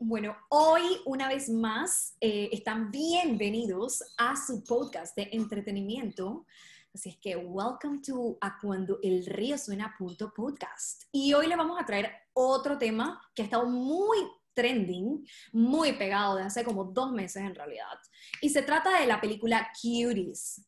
[0.00, 6.46] Bueno, hoy una vez más eh, están bienvenidos a su podcast de entretenimiento.
[6.94, 11.02] Así es que welcome to a cuando el río suena punto podcast.
[11.12, 14.18] Y hoy le vamos a traer otro tema que ha estado muy
[14.54, 17.98] trending, muy pegado de hace como dos meses en realidad.
[18.40, 20.66] Y se trata de la película Cuties.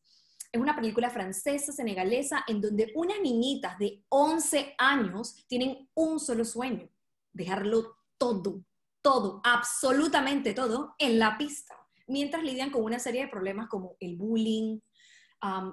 [0.53, 6.45] Es una película francesa, senegalesa, en donde unas niñitas de 11 años tienen un solo
[6.45, 6.91] sueño,
[7.33, 8.65] dejarlo todo,
[9.03, 11.75] todo, absolutamente todo en la pista,
[12.07, 14.81] mientras lidian con una serie de problemas como el bullying,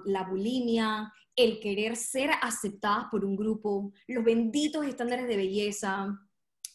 [0.04, 6.08] la bulimia, el querer ser aceptadas por un grupo, los benditos estándares de belleza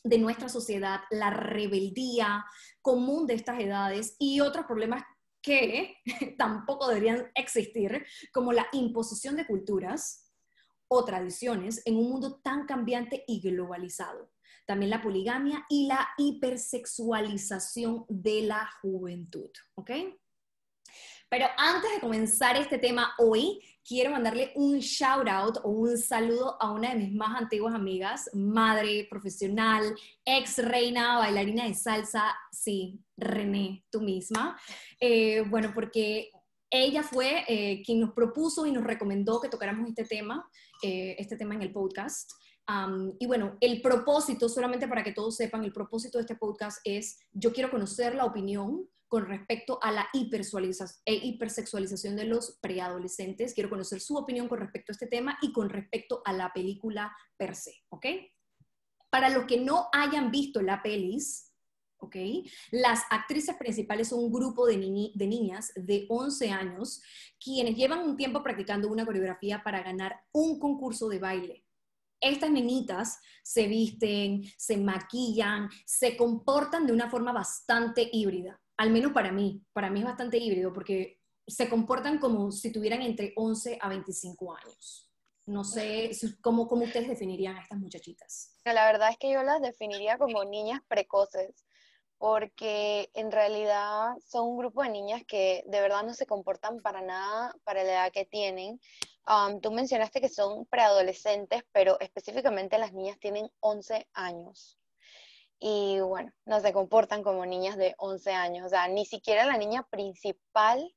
[0.03, 2.43] de nuestra sociedad, la rebeldía
[2.81, 5.03] común de estas edades y otros problemas
[5.41, 5.97] que
[6.37, 10.31] tampoco deberían existir, como la imposición de culturas
[10.87, 14.31] o tradiciones en un mundo tan cambiante y globalizado
[14.67, 19.91] también la poligamia y la hipersexualización de la juventud, ¿ok?
[21.29, 26.61] Pero antes de comenzar este tema hoy, quiero mandarle un shout out o un saludo
[26.61, 29.93] a una de mis más antiguas amigas, madre profesional,
[30.23, 34.59] ex reina, bailarina de salsa, sí, René, tú misma.
[34.99, 36.31] Eh, bueno, porque
[36.69, 40.49] ella fue eh, quien nos propuso y nos recomendó que tocáramos este tema,
[40.83, 42.31] eh, este tema en el podcast
[43.19, 47.17] y bueno, el propósito, solamente para que todos sepan, el propósito de este podcast es,
[47.31, 53.53] yo quiero conocer la opinión con respecto a la e hipersexualización de los preadolescentes.
[53.53, 57.15] Quiero conocer su opinión con respecto a este tema y con respecto a la película
[57.37, 58.05] per se, ¿ok?
[59.09, 61.53] Para los que no hayan visto la pelis,
[61.99, 62.17] ¿ok?
[62.71, 64.75] Las actrices principales son un grupo de,
[65.13, 67.01] de niñas de 11 años
[67.39, 71.66] quienes llevan un tiempo practicando una coreografía para ganar un concurso de baile
[72.19, 79.11] estas niñitas se visten, se maquillan, se comportan de una forma bastante híbrida, al menos
[79.11, 83.79] para mí, para mí es bastante híbrido porque se comportan como si tuvieran entre 11
[83.81, 85.09] a 25 años.
[85.45, 86.11] No sé
[86.41, 88.53] cómo, cómo ustedes definirían a estas muchachitas.
[88.65, 91.65] La verdad es que yo las definiría como niñas precoces,
[92.17, 97.01] porque en realidad son un grupo de niñas que de verdad no se comportan para
[97.01, 98.81] nada para la edad que tienen.
[99.61, 104.79] Tú mencionaste que son preadolescentes, pero específicamente las niñas tienen 11 años.
[105.59, 108.65] Y bueno, no se comportan como niñas de 11 años.
[108.65, 110.93] O sea, ni siquiera la niña principal,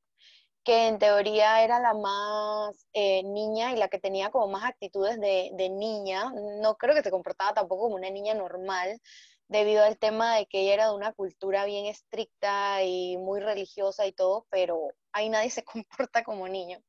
[0.65, 5.19] que en teoría era la más eh, niña y la que tenía como más actitudes
[5.21, 9.01] de, de niña, no creo que se comportaba tampoco como una niña normal,
[9.49, 14.07] debido al tema de que ella era de una cultura bien estricta y muy religiosa
[14.07, 16.81] y todo, pero ahí nadie se comporta como niño,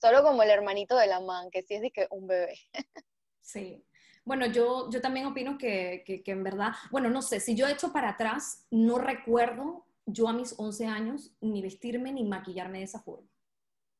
[0.00, 2.58] solo como el hermanito de la man, que sí es de que un bebé.
[3.40, 3.84] Sí.
[4.24, 7.92] Bueno, yo, yo también opino que, que, en verdad, bueno, no sé, si yo echo
[7.92, 13.00] para atrás, no recuerdo yo a mis 11 años ni vestirme ni maquillarme de esa
[13.00, 13.28] forma,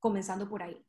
[0.01, 0.85] comenzando por ahí.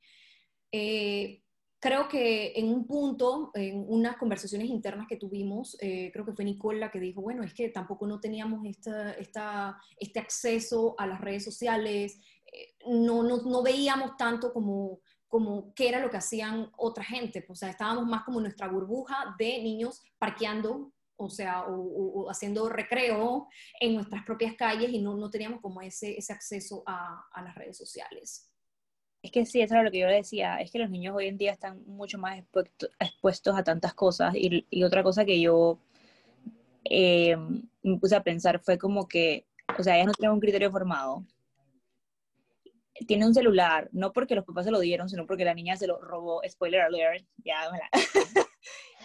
[0.72, 1.44] Eh,
[1.80, 6.46] creo que en un punto, en unas conversaciones internas que tuvimos, eh, creo que fue
[6.46, 11.06] Nicole la que dijo, bueno, es que tampoco no teníamos esta, esta, este acceso a
[11.06, 12.20] las redes sociales,
[12.52, 17.46] eh, no, no, no, veíamos tanto como, como qué era lo que hacían otra gente,
[17.48, 23.48] o sea, estábamos más como nuestra burbuja de niños parqueando, o sea, o, haciendo recreo
[23.80, 27.56] en nuestras propias calles y no, no teníamos como ese, ese acceso a, a las
[27.56, 28.52] redes sociales.
[29.28, 31.38] Es que sí, eso era lo que yo decía, es que los niños hoy en
[31.38, 32.42] día están mucho más
[32.98, 35.82] expuestos a tantas cosas y, y otra cosa que yo
[36.86, 37.36] eh,
[37.84, 39.46] me puse a pensar fue como que,
[39.78, 41.26] o sea, ellas no tienen un criterio formado.
[43.06, 45.88] Tiene un celular, no porque los papás se lo dieron, sino porque la niña se
[45.88, 47.70] lo robó, spoiler alert, ya,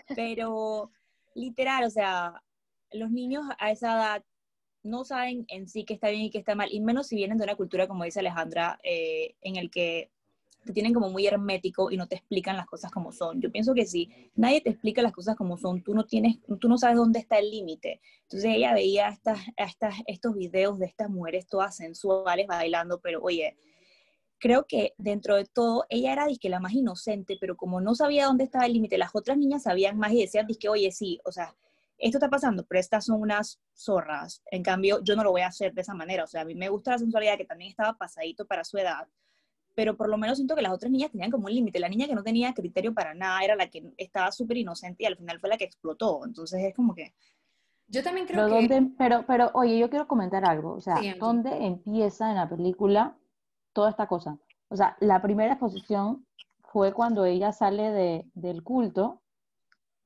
[0.15, 0.93] pero
[1.35, 2.41] literal, o sea,
[2.93, 4.25] los niños a esa edad
[4.83, 7.39] no saben en sí qué está bien y qué está mal, y menos si vienen
[7.39, 10.11] de una cultura, como dice Alejandra, eh, en el que
[10.65, 13.41] te tienen como muy hermético y no te explican las cosas como son.
[13.41, 16.69] Yo pienso que si nadie te explica las cosas como son, tú no tienes, tú
[16.69, 18.01] no sabes dónde está el límite.
[18.23, 23.57] Entonces ella veía estas, estas, estos videos de estas mujeres todas sensuales bailando, pero oye,
[24.39, 28.27] creo que dentro de todo ella era disque la más inocente, pero como no sabía
[28.27, 31.33] dónde estaba el límite, las otras niñas sabían más y decían disque, oye, sí, o
[31.33, 31.57] sea,
[32.03, 34.43] esto está pasando, pero estas son unas zorras.
[34.51, 36.25] En cambio, yo no lo voy a hacer de esa manera.
[36.25, 39.07] O sea, a mí me gusta la sensualidad que también estaba pasadito para su edad,
[39.77, 41.79] pero por lo menos siento que las otras niñas tenían como un límite.
[41.79, 45.07] La niña que no tenía criterio para nada era la que estaba súper inocente y
[45.07, 46.27] al final fue la que explotó.
[46.27, 47.15] Entonces es como que...
[47.87, 48.91] Yo también creo pero que...
[48.99, 50.73] pero, pero, oye, yo quiero comentar algo.
[50.73, 53.17] O sea, ¿dónde empieza en la película
[53.73, 54.39] toda esta cosa?
[54.69, 56.27] O sea, la primera exposición
[56.65, 59.22] fue cuando ella sale de, del culto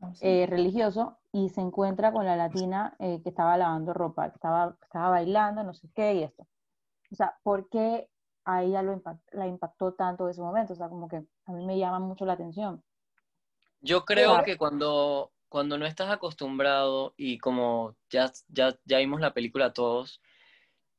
[0.00, 4.36] ah, eh, religioso y se encuentra con la latina eh, que estaba lavando ropa, que
[4.36, 6.46] estaba, estaba bailando, no sé qué y esto.
[7.12, 8.08] O sea, ¿por qué
[8.44, 9.00] a ella lo
[9.32, 10.72] la impactó tanto ese momento?
[10.72, 12.82] O sea, como que a mí me llama mucho la atención.
[13.80, 19.34] Yo creo que cuando, cuando no estás acostumbrado y como ya, ya, ya vimos la
[19.34, 20.20] película todos,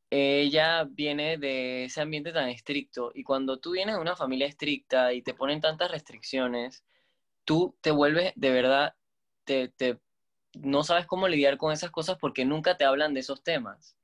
[0.10, 5.12] ella viene de ese ambiente tan estricto y cuando tú vienes de una familia estricta
[5.14, 6.86] y te ponen tantas restricciones,
[7.48, 8.94] tú te vuelves de verdad,
[9.46, 10.00] te, te,
[10.54, 13.98] no sabes cómo lidiar con esas cosas porque nunca te hablan de esos temas,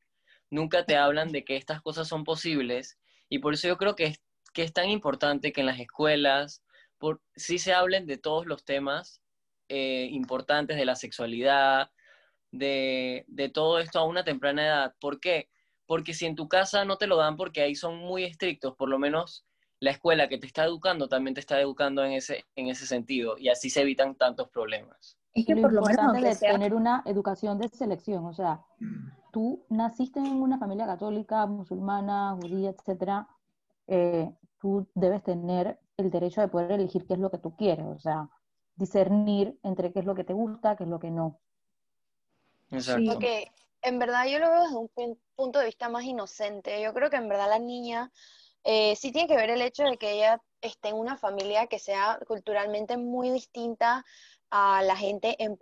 [0.49, 2.97] nunca te hablan de que estas cosas son posibles
[3.27, 4.21] y por eso yo creo que es,
[4.53, 6.63] que es tan importante que en las escuelas
[6.97, 9.21] por, sí se hablen de todos los temas
[9.67, 11.91] eh, importantes de la sexualidad,
[12.51, 14.95] de, de todo esto a una temprana edad.
[14.99, 15.49] ¿Por qué?
[15.85, 18.89] porque si en tu casa no te lo dan porque ahí son muy estrictos, por
[18.89, 19.45] lo menos
[19.83, 23.37] la escuela que te está educando también te está educando en ese, en ese sentido
[23.37, 25.17] y así se evitan tantos problemas.
[25.33, 28.61] Es que por lo menos de tener una educación de selección, o sea,
[29.33, 33.27] tú naciste en una familia católica, musulmana, judía, etcétera,
[33.87, 34.31] eh,
[34.61, 37.99] tú debes tener el derecho de poder elegir qué es lo que tú quieres, o
[37.99, 38.29] sea,
[38.75, 41.41] discernir entre qué es lo que te gusta, qué es lo que no.
[42.71, 43.19] Exacto
[43.83, 46.81] en verdad yo lo veo desde un punto de vista más inocente.
[46.81, 48.11] Yo creo que en verdad la niña
[48.63, 51.79] eh, sí tiene que ver el hecho de que ella esté en una familia que
[51.79, 54.05] sea culturalmente muy distinta
[54.49, 55.57] a la gente en,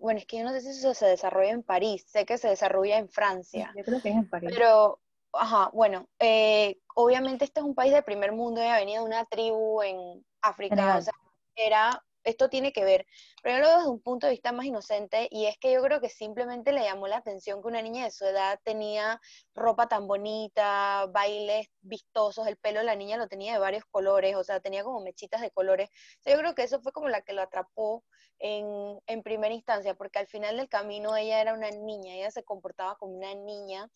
[0.00, 2.48] bueno, es que yo no sé si eso se desarrolla en París, sé que se
[2.48, 3.72] desarrolla en Francia.
[3.76, 4.50] Yo creo que es en París.
[4.52, 4.98] Pero,
[5.32, 9.26] ajá, bueno, eh, obviamente este es un país de primer mundo, ella venía de una
[9.26, 11.12] tribu en África, o sea,
[11.54, 13.06] era esto tiene que ver,
[13.42, 16.72] pero desde un punto de vista más inocente y es que yo creo que simplemente
[16.72, 19.20] le llamó la atención que una niña de su edad tenía
[19.54, 24.36] ropa tan bonita, bailes vistosos, el pelo de la niña lo tenía de varios colores,
[24.36, 25.90] o sea, tenía como mechitas de colores.
[26.24, 28.04] yo creo que eso fue como la que lo atrapó
[28.38, 32.44] en, en primera instancia, porque al final del camino ella era una niña, ella se
[32.44, 33.88] comportaba como una niña.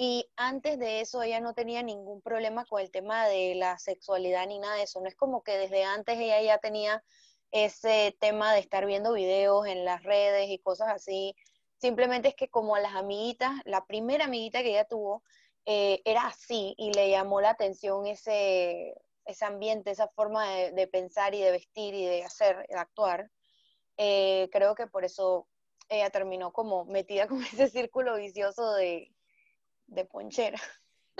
[0.00, 4.46] Y antes de eso ella no tenía ningún problema con el tema de la sexualidad
[4.46, 5.00] ni nada de eso.
[5.00, 7.02] No es como que desde antes ella ya tenía
[7.50, 11.34] ese tema de estar viendo videos en las redes y cosas así.
[11.78, 15.22] Simplemente es que como las amiguitas, la primera amiguita que ella tuvo
[15.66, 21.34] eh, era así y le llamó la atención ese, ese ambiente, esa forma de, pensar
[21.34, 23.30] y de vestir y de hacer, de actuar.
[23.96, 25.46] Eh, creo que por eso
[25.88, 29.12] ella terminó como metida con ese círculo vicioso de,
[29.86, 30.60] de ponchera.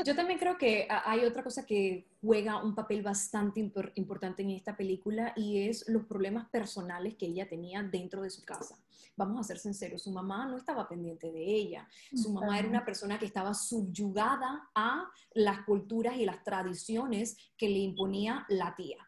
[0.04, 3.60] Yo también creo que hay otra cosa que juega un papel bastante
[3.94, 8.44] importante en esta película y es los problemas personales que ella tenía dentro de su
[8.44, 8.78] casa.
[9.16, 11.88] Vamos a ser sinceros, su mamá no estaba pendiente de ella.
[12.14, 17.68] Su mamá era una persona que estaba subyugada a las culturas y las tradiciones que
[17.68, 18.98] le imponía la tía.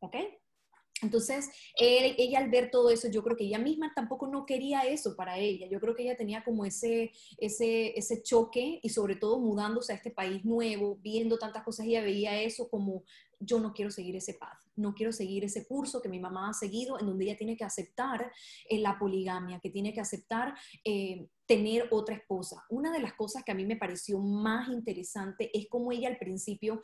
[0.00, 0.16] ¿Ok?
[1.02, 5.16] Entonces, ella al ver todo eso, yo creo que ella misma tampoco no quería eso
[5.16, 5.66] para ella.
[5.68, 9.96] Yo creo que ella tenía como ese, ese, ese choque y sobre todo mudándose a
[9.96, 13.02] este país nuevo, viendo tantas cosas, ella veía eso como
[13.40, 16.54] yo no quiero seguir ese path, no quiero seguir ese curso que mi mamá ha
[16.54, 18.32] seguido, en donde ella tiene que aceptar
[18.68, 20.54] eh, la poligamia, que tiene que aceptar
[20.84, 22.64] eh, tener otra esposa.
[22.70, 26.18] Una de las cosas que a mí me pareció más interesante es como ella al
[26.18, 26.80] principio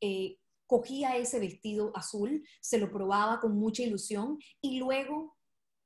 [0.00, 0.36] eh,
[0.72, 5.36] cogía ese vestido azul, se lo probaba con mucha ilusión y luego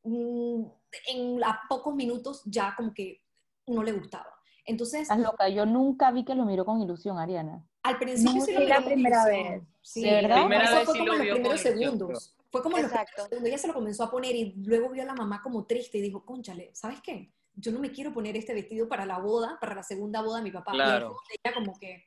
[0.05, 0.63] mm,
[1.09, 3.21] en a pocos minutos ya como que
[3.67, 4.33] no le gustaba.
[4.65, 5.03] Entonces...
[5.03, 7.67] Estás loca, yo nunca vi que lo miró con ilusión, Ariana.
[7.83, 9.65] Al principio sí lo la primera vez.
[9.83, 10.53] Sí, ¿De verdad?
[10.53, 12.37] Eso fue como los primeros segundos.
[12.53, 13.49] Fue como los primeros segundos.
[13.49, 16.03] Ella se lo comenzó a poner y luego vio a la mamá como triste y
[16.03, 17.33] dijo, conchale, ¿sabes qué?
[17.57, 20.45] Yo no me quiero poner este vestido para la boda, para la segunda boda de
[20.45, 20.71] mi papá.
[20.71, 21.17] Claro.
[21.29, 22.05] Y ella como que,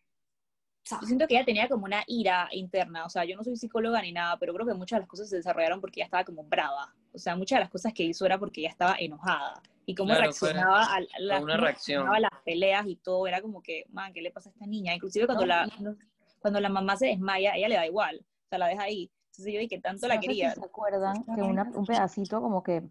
[0.84, 4.02] yo siento que ella tenía como una ira interna, o sea, yo no soy psicóloga
[4.02, 6.44] ni nada, pero creo que muchas de las cosas se desarrollaron porque ella estaba como
[6.44, 9.96] brava, o sea, muchas de las cosas que hizo era porque ella estaba enojada y
[9.96, 12.08] cómo reaccionaba a, la, una reacción.
[12.08, 14.94] a las peleas y todo, era como que, man, ¿qué le pasa a esta niña?
[14.94, 15.68] Inclusive cuando, la,
[16.40, 19.12] cuando la mamá se desmaya, ella le da igual, o sea, la deja ahí.
[19.32, 20.54] Entonces yo dije, tanto la quería.
[20.54, 22.84] se acuerdan que un pedacito como que,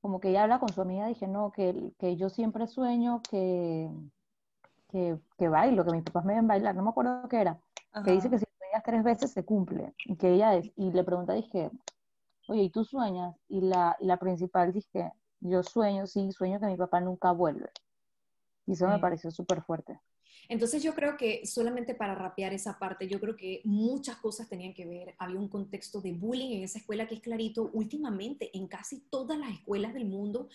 [0.00, 3.88] como que ella habla con su amiga, dije, no, que, que yo siempre sueño que
[4.88, 7.60] que, que bailo, que mis papás me ven bailar, no me acuerdo qué era,
[8.04, 11.04] que dice que si sueñas tres veces se cumple, y que ella es, y le
[11.04, 11.70] pregunta, dije,
[12.48, 13.36] oye, ¿y tú sueñas?
[13.48, 17.70] Y la, la principal dice, yo sueño, sí, sueño que mi papá nunca vuelve.
[18.66, 19.98] Y eso me pareció súper fuerte.
[20.48, 24.72] Entonces yo creo que solamente para rapear esa parte, yo creo que muchas cosas tenían
[24.72, 25.14] que ver.
[25.18, 27.70] Había un contexto de bullying en esa escuela que es clarito.
[27.74, 30.48] Últimamente en casi todas las escuelas del mundo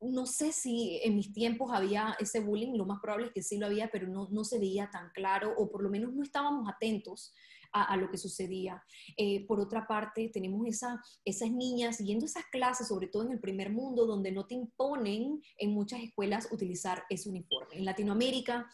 [0.00, 3.58] no sé si en mis tiempos había ese bullying, lo más probable es que sí
[3.58, 6.68] lo había, pero no, no se veía tan claro, o por lo menos no estábamos
[6.68, 7.32] atentos
[7.72, 8.82] a, lo que sucedía.
[9.16, 13.40] Eh, por otra parte, tenemos esa, esas niñas siguiendo esas clases, sobre todo en el
[13.40, 17.76] primer mundo, donde no te imponen en muchas escuelas utilizar ese uniforme.
[17.76, 18.66] En Latinoamérica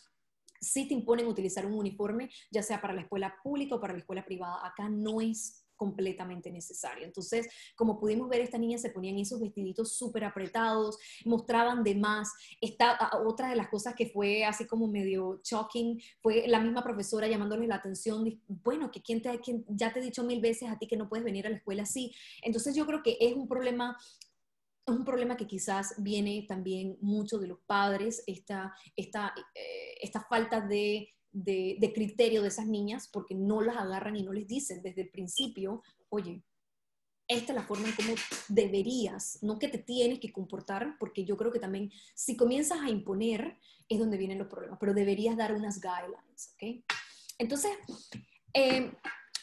[0.60, 3.98] sí te imponen utilizar un uniforme, ya sea para la escuela pública o para la
[3.98, 4.66] escuela privada.
[4.66, 7.04] Acá no es completamente necesario.
[7.04, 12.32] Entonces, como pudimos ver, estas niñas se ponían esos vestiditos súper apretados, mostraban de más.
[12.60, 17.28] Esta, otra de las cosas que fue así como medio shocking fue la misma profesora
[17.28, 20.78] llamándoles la atención, bueno, que quién te, quién, ya te he dicho mil veces a
[20.78, 22.12] ti que no puedes venir a la escuela así.
[22.42, 23.96] Entonces, yo creo que es un problema
[24.86, 30.20] es un problema que quizás viene también mucho de los padres, esta, esta, eh, esta
[30.20, 34.82] falta de de, criterio de esas niñas porque no las agarran y no les dicen
[34.82, 36.42] desde el principio, oye,
[37.26, 38.14] esta es la forma en cómo
[38.48, 42.90] deberías, no que te tienes que comportar, porque yo creo que también si comienzas a
[42.90, 46.84] imponer es donde vienen los problemas, pero deberías dar unas guidelines, ¿ok?
[47.38, 47.72] Entonces,
[48.52, 48.92] eh,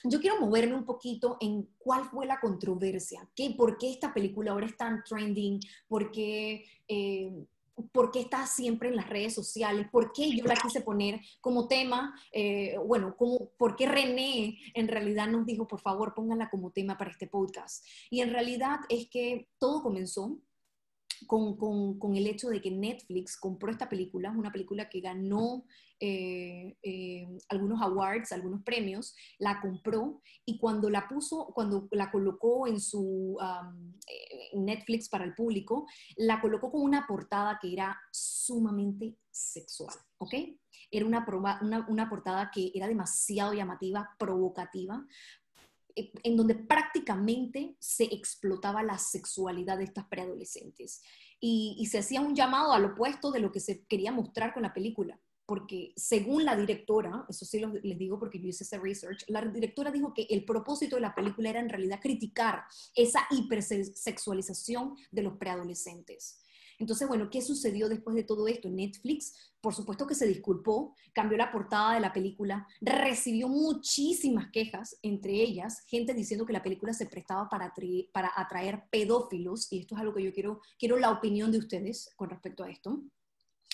[0.04, 4.52] yo quiero moverme un poquito en cuál fue la controversia, ¿qué, por qué esta película
[4.52, 6.66] ahora es tan trending, por qué...
[6.88, 7.46] Eh,
[7.90, 11.68] por qué está siempre en las redes sociales, por qué yo la quise poner como
[11.68, 16.72] tema, eh, bueno, como, por qué René en realidad nos dijo, por favor, pónganla como
[16.72, 17.86] tema para este podcast.
[18.10, 20.38] Y en realidad es que todo comenzó
[21.28, 25.66] con, con, con, el hecho de que Netflix compró esta película, una película que ganó
[26.04, 32.66] eh, eh, algunos awards, algunos premios, la compró y cuando la puso, cuando la colocó
[32.66, 33.38] en su
[34.08, 35.86] eh, Netflix para el público,
[36.16, 40.34] la colocó con una portada que era sumamente sexual, ¿ok?
[40.90, 41.24] Era una,
[41.62, 45.06] una, una portada que era demasiado llamativa, provocativa,
[45.96, 51.02] en donde prácticamente se explotaba la sexualidad de estas preadolescentes.
[51.40, 54.74] Y, se hacía un llamado al opuesto de lo que se quería mostrar con la
[54.74, 59.42] película porque según la directora, eso sí les digo porque yo hice ese research, la
[59.42, 62.64] directora dijo que el propósito de la película era en realidad criticar
[62.96, 66.41] esa hipersexualización de los preadolescentes.
[66.82, 68.68] Entonces, bueno, ¿qué sucedió después de todo esto?
[68.68, 74.98] Netflix, por supuesto que se disculpó, cambió la portada de la película, recibió muchísimas quejas,
[75.04, 77.72] entre ellas gente diciendo que la película se prestaba para
[78.36, 82.32] atraer, pedófilos, y esto es algo que yo quiero, quiero la opinión de ustedes con
[82.32, 83.04] respecto a esto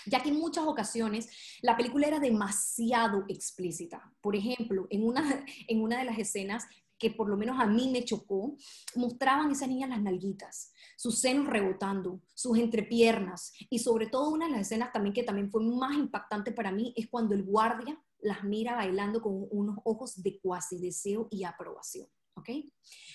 [0.06, 1.30] ya que en muchas ocasiones
[1.62, 4.14] la película era demasiado explícita.
[4.22, 6.66] Por ejemplo, en una, en una de las escenas
[6.98, 8.56] que por lo menos a mí me chocó,
[8.96, 14.54] mostraban esas niñas las nalguitas, sus senos rebotando, sus entrepiernas y sobre todo una de
[14.54, 18.44] las escenas también que también fue más impactante para mí es cuando el guardia las
[18.44, 22.08] mira bailando con unos ojos de cuasi deseo y aprobación.
[22.36, 22.50] ¿Ok?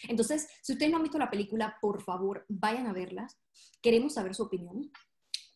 [0.09, 3.39] Entonces, si ustedes no han visto la película, por favor, vayan a verlas.
[3.81, 4.91] Queremos saber su opinión.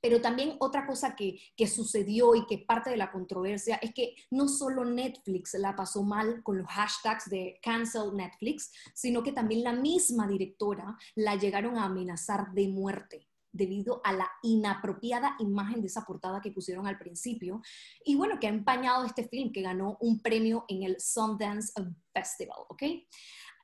[0.06, 4.46] Pero también otra cosa que, sucedió y que parte de la controversia es que no
[4.46, 9.72] solo Netflix la pasó mal con los hashtags de cancel Netflix, sino que también la
[9.72, 16.04] misma directora la llegaron a amenazar de muerte debido a la inapropiada imagen de esa
[16.04, 17.60] portada que pusieron al principio.
[18.04, 21.72] Y bueno, que ha empañado este film que ganó un premio en el Sundance
[22.14, 22.82] Festival, ¿ok?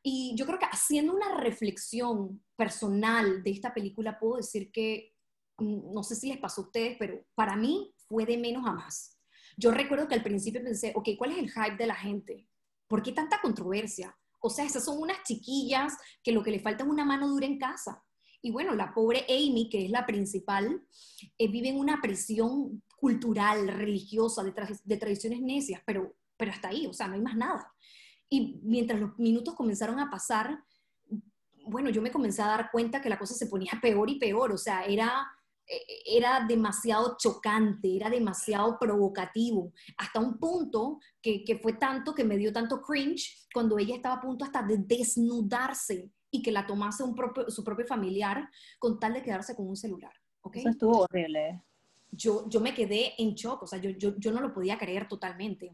[0.02, 5.11] Y yo creo que haciendo una reflexión personal de esta película, puedo decir que
[5.58, 9.18] no sé si les pasó a ustedes, pero para mí fue de menos a más.
[9.56, 12.48] Yo recuerdo que al principio pensé, ok, ¿cuál es el hype de la gente?
[12.88, 14.16] ¿Por qué tanta controversia?
[14.40, 17.46] O sea, esas son unas chiquillas que lo que le falta es una mano dura
[17.46, 18.02] en casa.
[18.40, 20.84] Y bueno, la pobre Amy, que es la principal,
[21.38, 24.52] eh, vive en una presión cultural, religiosa, de,
[24.84, 27.72] de tradiciones necias, pero, pero hasta ahí, o sea, no hay más nada.
[28.28, 30.58] Y mientras los minutos comenzaron a pasar,
[31.66, 34.52] bueno, yo me comencé a dar cuenta que la cosa se ponía peor y peor,
[34.52, 35.24] o sea, era
[36.06, 42.52] era demasiado chocante, era demasiado provocativo, hasta un punto que, fue tanto que me dio
[42.52, 47.14] tanto cringe cuando ella estaba a punto hasta de desnudarse y que la tomase un
[47.14, 48.48] propio, su propio familiar
[48.78, 50.12] con tal de quedarse con un celular.
[50.42, 50.62] ¿okay?
[50.62, 51.62] Eso estuvo horrible.
[52.10, 55.08] Yo, yo me quedé en shock, o sea, yo, yo, yo no lo podía creer
[55.08, 55.72] totalmente.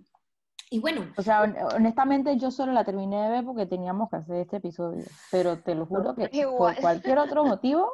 [0.71, 1.13] Y bueno.
[1.17, 1.43] O sea,
[1.75, 5.75] honestamente yo solo la terminé de ver porque teníamos que hacer este episodio, pero te
[5.75, 7.91] lo juro que por cualquier otro motivo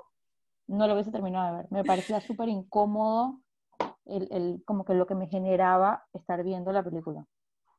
[0.67, 1.67] no lo hubiese terminado de ver.
[1.71, 3.41] Me parecía súper incómodo
[4.07, 7.27] el, el, como que lo que me generaba estar viendo la película.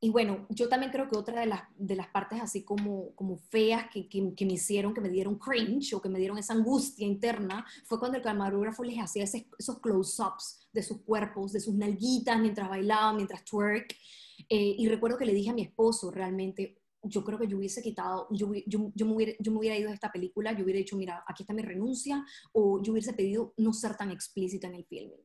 [0.02, 3.38] Y bueno, yo también creo que otra de las, de las partes así como, como
[3.38, 7.08] feas que, que, me hicieron, que me dieron cringe o que me dieron esa angustia
[7.08, 12.40] interna, fue cuando el camarógrafo les hacía esos close-ups de sus cuerpos, de sus nalguitas
[12.40, 13.96] mientras bailaban, mientras twerk.
[14.50, 16.78] Eh, y recuerdo que le dije a mi esposo realmente,
[17.08, 19.90] yo creo que yo hubiese quitado, yo, yo, yo, me hubiera, yo me hubiera ido
[19.90, 23.54] de esta película, yo hubiera dicho, mira, aquí está mi renuncia, o yo hubiese pedido
[23.58, 25.16] no ser tan explícita en el filme.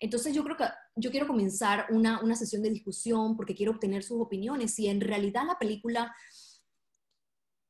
[0.00, 0.64] Entonces yo creo que
[0.96, 4.74] yo quiero comenzar una, una sesión de discusión porque quiero obtener sus opiniones.
[4.74, 6.14] Si en realidad la película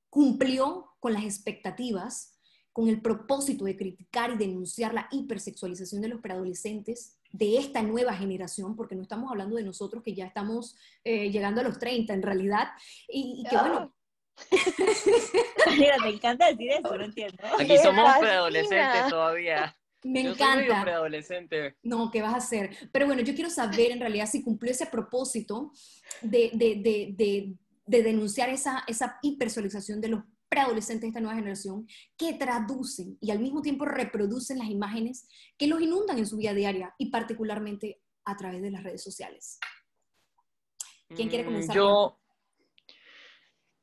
[0.08, 2.35] cumplió con las expectativas,
[2.76, 8.12] con el propósito de criticar y denunciar la hipersexualización de los preadolescentes de esta nueva
[8.12, 12.12] generación, porque no estamos hablando de nosotros que ya estamos eh, llegando a los 30
[12.12, 12.68] en realidad,
[13.08, 13.94] y, que bueno...
[15.78, 17.42] Mira, me encanta decir eso, no entiendo.
[17.58, 19.74] Aquí somos preadolescentes todavía.
[20.04, 20.82] Me yo encanta.
[20.82, 21.76] Preadolescente.
[21.82, 22.76] No, ¿qué vas a hacer?
[22.92, 25.72] Pero bueno, yo quiero saber en realidad si cumplió ese propósito
[26.20, 27.54] de, de, de, de,
[27.86, 30.24] de denunciar esa, esa hipersexualización de los
[30.56, 31.86] preadolescentes de esta nueva generación
[32.16, 36.54] que traducen y al mismo tiempo reproducen las imágenes que los inundan en su vida
[36.54, 39.58] diaria y particularmente a través de las redes sociales.
[41.14, 41.76] ¿Quién quiere Mm, comenzar?
[41.76, 42.18] Yo,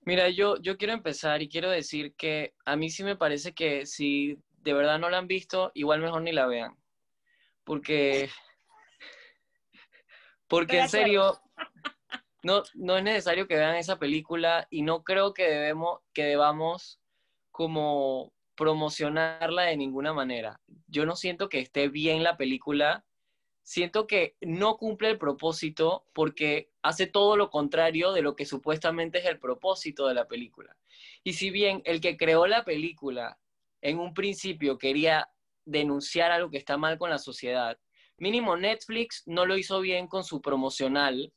[0.01, 3.85] mira, yo, yo quiero empezar y quiero decir que a mí sí me parece que
[3.85, 6.75] si de verdad no la han visto, igual mejor ni la vean.
[7.63, 8.31] Porque,
[10.47, 11.39] porque en serio,
[12.43, 16.99] no, no es necesario que vean esa película y no creo que, debemos, que debamos
[17.51, 20.59] como promocionarla de ninguna manera.
[20.87, 23.05] Yo no siento que esté bien la película,
[23.63, 29.19] siento que no cumple el propósito porque hace todo lo contrario de lo que supuestamente
[29.19, 30.75] es el propósito de la película.
[31.23, 33.39] Y si bien el que creó la película
[33.81, 35.29] en un principio quería
[35.65, 37.79] denunciar algo que está mal con la sociedad,
[38.17, 41.31] mínimo Netflix no lo hizo bien con su promocional,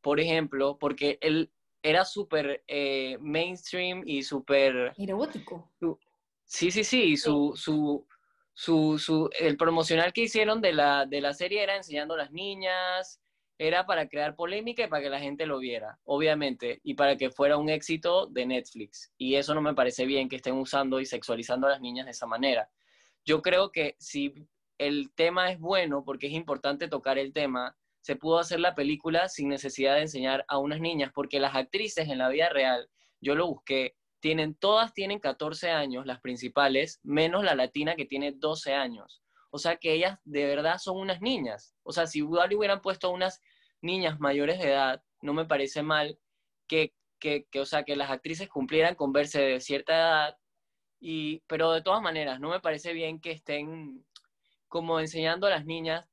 [0.00, 1.50] por ejemplo, porque él
[1.82, 4.92] era súper eh, mainstream y súper...
[4.96, 5.70] Erótico.
[6.44, 8.06] Sí, sí, sí, su, su,
[8.52, 12.32] su, su, el promocional que hicieron de la, de la serie era enseñando a las
[12.32, 13.20] niñas,
[13.58, 17.30] era para crear polémica y para que la gente lo viera, obviamente, y para que
[17.30, 19.12] fuera un éxito de Netflix.
[19.18, 22.12] Y eso no me parece bien que estén usando y sexualizando a las niñas de
[22.12, 22.70] esa manera.
[23.24, 24.32] Yo creo que si
[24.78, 27.76] el tema es bueno, porque es importante tocar el tema,
[28.08, 32.08] se pudo hacer la película sin necesidad de enseñar a unas niñas, porque las actrices
[32.08, 32.88] en la vida real,
[33.20, 38.32] yo lo busqué, tienen, todas tienen 14 años, las principales, menos la latina que tiene
[38.32, 39.22] 12 años.
[39.50, 41.74] O sea que ellas de verdad son unas niñas.
[41.82, 43.42] O sea, si igual hubieran puesto unas
[43.82, 46.18] niñas mayores de edad, no me parece mal
[46.66, 50.38] que, que, que, o sea, que las actrices cumplieran con verse de cierta edad,
[50.98, 54.02] y, pero de todas maneras, no me parece bien que estén
[54.66, 56.06] como enseñando a las niñas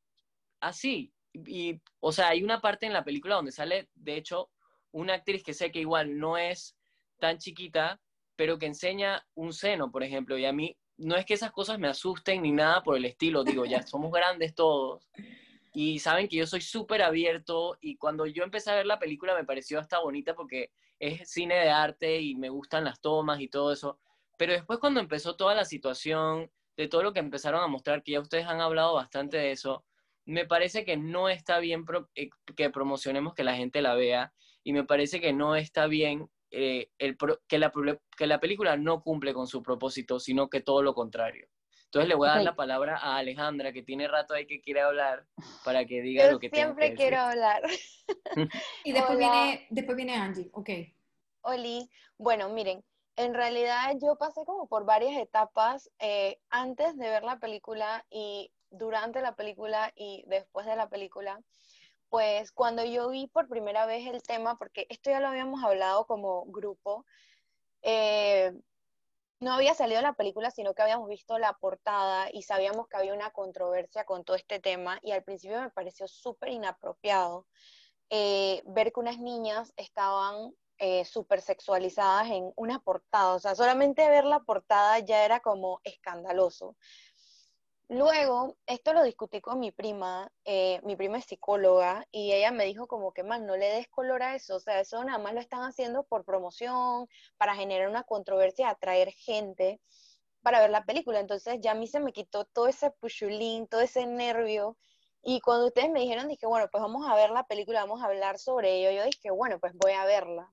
[0.60, 1.15] así.
[1.46, 4.50] Y, o sea, hay una parte en la película donde sale, de hecho,
[4.92, 6.76] una actriz que sé que igual no es
[7.20, 8.00] tan chiquita,
[8.36, 11.80] pero que enseña un seno, por ejemplo, y a mí no es que esas cosas
[11.80, 15.08] me asusten ni nada por el estilo, digo, ya somos grandes todos,
[15.74, 19.36] y saben que yo soy súper abierto, y cuando yo empecé a ver la película
[19.36, 23.50] me pareció hasta bonita porque es cine de arte y me gustan las tomas y
[23.50, 24.00] todo eso,
[24.38, 28.14] pero después cuando empezó toda la situación, de todo lo que empezaron a mostrar, que
[28.14, 29.86] ya ustedes han hablado bastante de eso,
[30.26, 34.34] me parece que no está bien pro eh, que promocionemos que la gente la vea,
[34.64, 37.72] y me parece que no está bien eh, el pro que, la,
[38.18, 41.48] que la película no cumple con su propósito, sino que todo lo contrario.
[41.86, 44.82] Entonces le voy a dar la palabra a Alejandra, que tiene rato ahí que quiere
[44.82, 45.28] hablar,
[45.64, 47.32] para que diga Yo lo que siempre que quiero decir.
[47.44, 47.62] hablar.
[48.84, 49.32] Y después Hola.
[49.32, 50.70] viene, después viene Angie, ok.
[51.42, 52.84] Oli, bueno, miren,
[53.16, 58.52] en realidad yo pasé como por varias etapas eh, antes de ver la película y
[58.70, 61.40] durante la película y después de la película.
[62.10, 66.06] Pues cuando yo vi por primera vez el tema, porque esto ya lo habíamos hablado
[66.06, 67.06] como grupo,
[67.82, 68.54] eh,
[69.40, 73.14] no había salido la película, sino que habíamos visto la portada y sabíamos que había
[73.14, 77.46] una controversia con todo este tema y al principio me pareció súper inapropiado
[78.10, 84.10] eh, ver que unas niñas estaban eh, súper sexualizadas en una portada, o sea, solamente
[84.10, 86.76] ver la portada ya era como escandaloso.
[87.88, 92.66] Luego, esto lo discutí con mi prima, eh, mi prima es psicóloga, y ella me
[92.66, 95.34] dijo como que más no le des color a eso, o sea, eso nada más
[95.36, 99.82] lo están haciendo por promoción, para generar una controversia, atraer gente
[100.42, 101.20] para ver la película.
[101.20, 104.78] Entonces ya a mí se me quitó todo ese puchulín, todo ese nervio,
[105.24, 108.08] y cuando ustedes me dijeron, dije, bueno, pues vamos a ver la película, vamos a
[108.08, 110.52] hablar sobre ello, yo dije, bueno, pues voy a verla,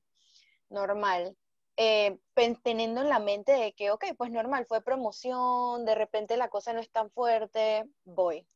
[0.71, 1.37] normal
[1.85, 2.19] eh,
[2.63, 6.73] teniendo en la mente de que, ok, pues normal, fue promoción, de repente la cosa
[6.73, 8.47] no es tan fuerte, voy.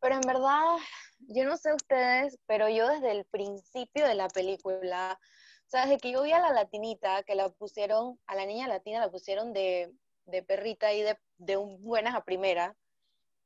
[0.00, 0.76] Pero en verdad,
[1.20, 5.18] yo no sé ustedes, pero yo desde el principio de la película,
[5.66, 8.68] o sea, desde que yo vi a la latinita, que la pusieron, a la niña
[8.68, 9.90] latina la pusieron de,
[10.26, 12.76] de perrita y de, de un buenas a primera,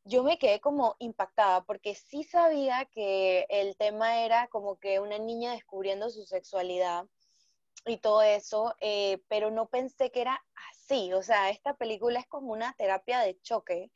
[0.05, 5.19] yo me quedé como impactada, porque sí sabía que el tema era como que una
[5.19, 7.07] niña descubriendo su sexualidad,
[7.87, 11.13] y todo eso, eh, pero no pensé que era así.
[11.13, 13.91] O sea, esta película es como una terapia de choque.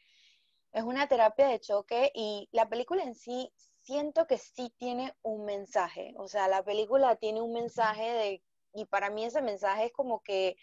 [0.73, 5.45] Es una terapia de choque y la película en sí siento que sí tiene un
[5.45, 6.15] mensaje.
[6.19, 8.43] O sea, la película tiene un mensaje de,
[8.75, 10.57] y para mí ese mensaje es como que,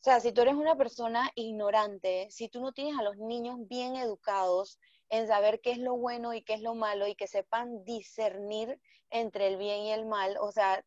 [0.00, 3.58] o sea, si tú eres una persona ignorante, si tú no tienes a los niños
[3.68, 4.78] bien educados
[5.10, 8.80] en saber qué es lo bueno y qué es lo malo y que sepan discernir
[9.10, 10.84] entre el bien y el mal, o sea,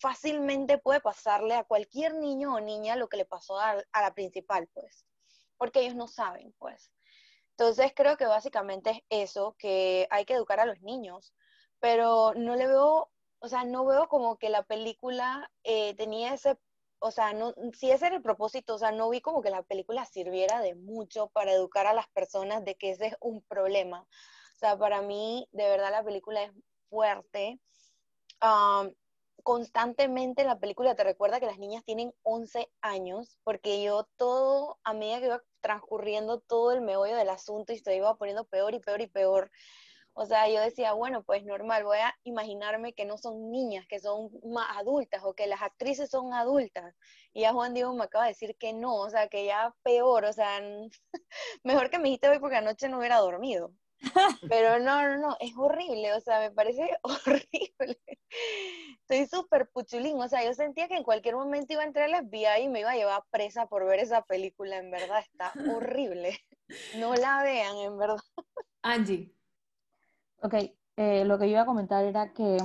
[0.00, 4.66] fácilmente puede pasarle a cualquier niño o niña lo que le pasó a, la principal,
[4.72, 5.04] pues,
[5.58, 6.90] porque ellos no saben, pues.
[7.50, 11.34] Entonces creo que básicamente es eso, que hay que educar a los niños,
[11.78, 13.10] pero no le veo,
[13.40, 16.58] o sea, no veo como que la película eh, tenía ese,
[16.98, 19.62] o sea, no, si ese era el propósito, o sea, no vi como que la
[19.62, 24.00] película sirviera de mucho para educar a las personas de que ese es un problema.
[24.00, 26.52] O sea, para mí, de verdad, la película es
[26.88, 27.60] fuerte
[29.42, 34.94] constantemente la película te recuerda que las niñas tienen 11 años, porque yo todo, a
[34.94, 38.80] medida que iba transcurriendo todo el meollo del asunto y se iba poniendo peor y
[38.80, 39.50] peor y peor,
[40.14, 44.00] o sea, yo decía, bueno, pues normal, voy a imaginarme que no son niñas, que
[44.00, 46.94] son más adultas o que las actrices son adultas.
[47.32, 50.24] Y ya Juan Diego me acaba de decir que no, o sea, que ya peor,
[50.24, 50.60] o sea,
[51.64, 53.72] mejor que me dijiste hoy porque anoche no hubiera dormido.
[54.48, 58.00] Pero no, no, no, es horrible, o sea, me parece horrible.
[59.08, 62.26] Estoy súper puchulín, o sea, yo sentía que en cualquier momento iba a entrar al
[62.26, 66.38] FBI y me iba a llevar presa por ver esa película, en verdad está horrible.
[66.98, 68.18] No la vean, en verdad.
[68.82, 69.34] Angie.
[70.42, 70.54] Ok,
[70.96, 72.58] eh, lo que yo iba a comentar era que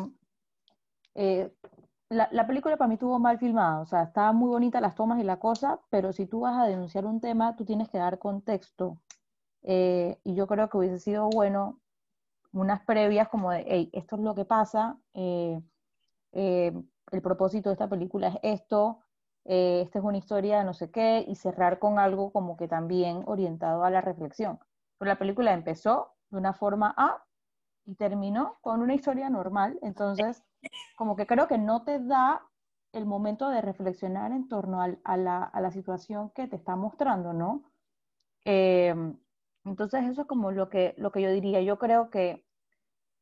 [1.15, 1.52] eh,
[2.10, 5.19] la, la, película para mí estuvo mal filmada, o sea, estaba muy bonita las tomas
[5.19, 8.19] y la cosa, pero si tú vas a denunciar un tema, tú tienes que dar
[8.19, 9.02] contexto.
[9.67, 11.80] Eh, y yo creo que hubiese sido bueno
[12.54, 15.60] unas previas como de, hey, esto es lo que pasa, eh,
[16.34, 16.71] eh,
[17.12, 19.01] el propósito de esta película es esto,
[19.43, 23.23] esta es una historia de no sé qué, y cerrar con algo como que también
[23.25, 24.60] orientado a la reflexión.
[24.97, 27.23] Pero la película empezó de una forma A
[27.86, 30.43] y terminó con una historia normal, entonces
[30.95, 32.41] como que creo que no te da
[32.93, 37.34] el momento de reflexionar en torno a, la, a, la, situación que te está mostrando,
[37.34, 37.63] ¿no?
[39.65, 41.62] Entonces eso es como lo que, lo que yo diría.
[41.62, 42.45] Yo creo que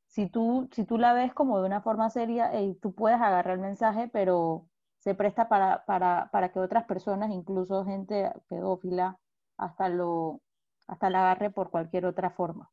[0.08, 2.52] si tú, si tú la ves como de una forma seria,
[2.82, 4.68] tú puedes agarrar el mensaje, pero
[5.00, 9.18] se presta para, para, para, que otras personas, incluso gente pedófila,
[9.58, 10.42] hasta lo
[10.88, 12.70] hasta la agarre por cualquier otra forma.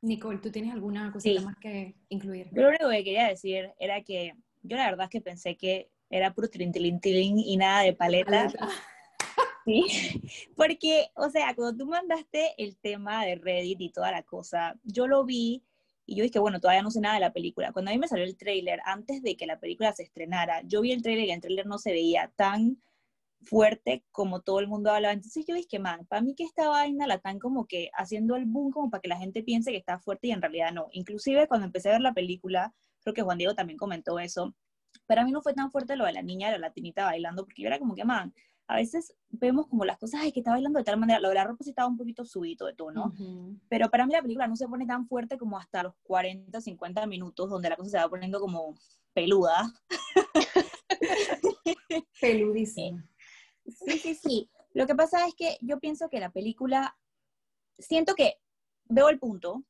[0.00, 2.48] Nicole, ¿tú tienes alguna cosita más que incluir?
[2.52, 5.90] Yo lo único que quería decir era que yo la verdad es que pensé que
[6.10, 8.48] era puro trintilintilín y nada de paleta.
[9.64, 9.84] Sí,
[10.56, 15.06] porque, o sea, cuando tú mandaste el tema de Reddit y toda la cosa, yo
[15.06, 15.62] lo vi
[16.06, 17.72] y yo dije, bueno, todavía no sé nada de la película.
[17.72, 20.80] Cuando a mí me salió el tráiler, antes de que la película se estrenara, yo
[20.80, 22.82] vi el tráiler y el tráiler no se veía tan
[23.42, 25.14] fuerte como todo el mundo hablaba.
[25.14, 28.46] Entonces yo dije, man, para mí que esta vaina la están como que haciendo el
[28.46, 30.88] boom como para que la gente piense que está fuerte y en realidad no.
[30.92, 34.54] Inclusive cuando empecé a ver la película, creo que Juan Diego también comentó eso,
[35.06, 37.44] pero a mí no fue tan fuerte lo de la niña de la latinita bailando,
[37.44, 38.34] porque yo era como que, man,
[38.72, 41.34] a veces vemos como las cosas, ay, que está bailando de tal manera, lo de
[41.34, 43.12] la ropa sí estaba un poquito subido de tono,
[43.68, 47.06] pero para mí la película no se pone tan fuerte como hasta los 40, 50
[47.06, 48.74] minutos, donde la cosa se va poniendo como
[49.12, 49.70] peluda.
[52.20, 53.06] Peludísima.
[53.66, 54.50] Sí, sí, sí.
[54.72, 56.96] Lo que pasa es que yo pienso que la película,
[57.78, 58.38] siento que
[58.86, 59.64] veo el punto,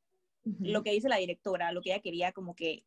[0.44, 2.84] lo que dice la directora, lo que ella quería como que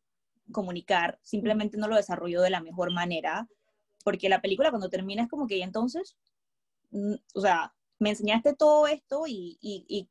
[0.50, 3.46] comunicar, simplemente no lo desarrolló de la mejor manera
[4.06, 6.16] porque la película cuando termina es como que, y entonces,
[6.92, 10.08] mm, o sea, me enseñaste todo esto y, y,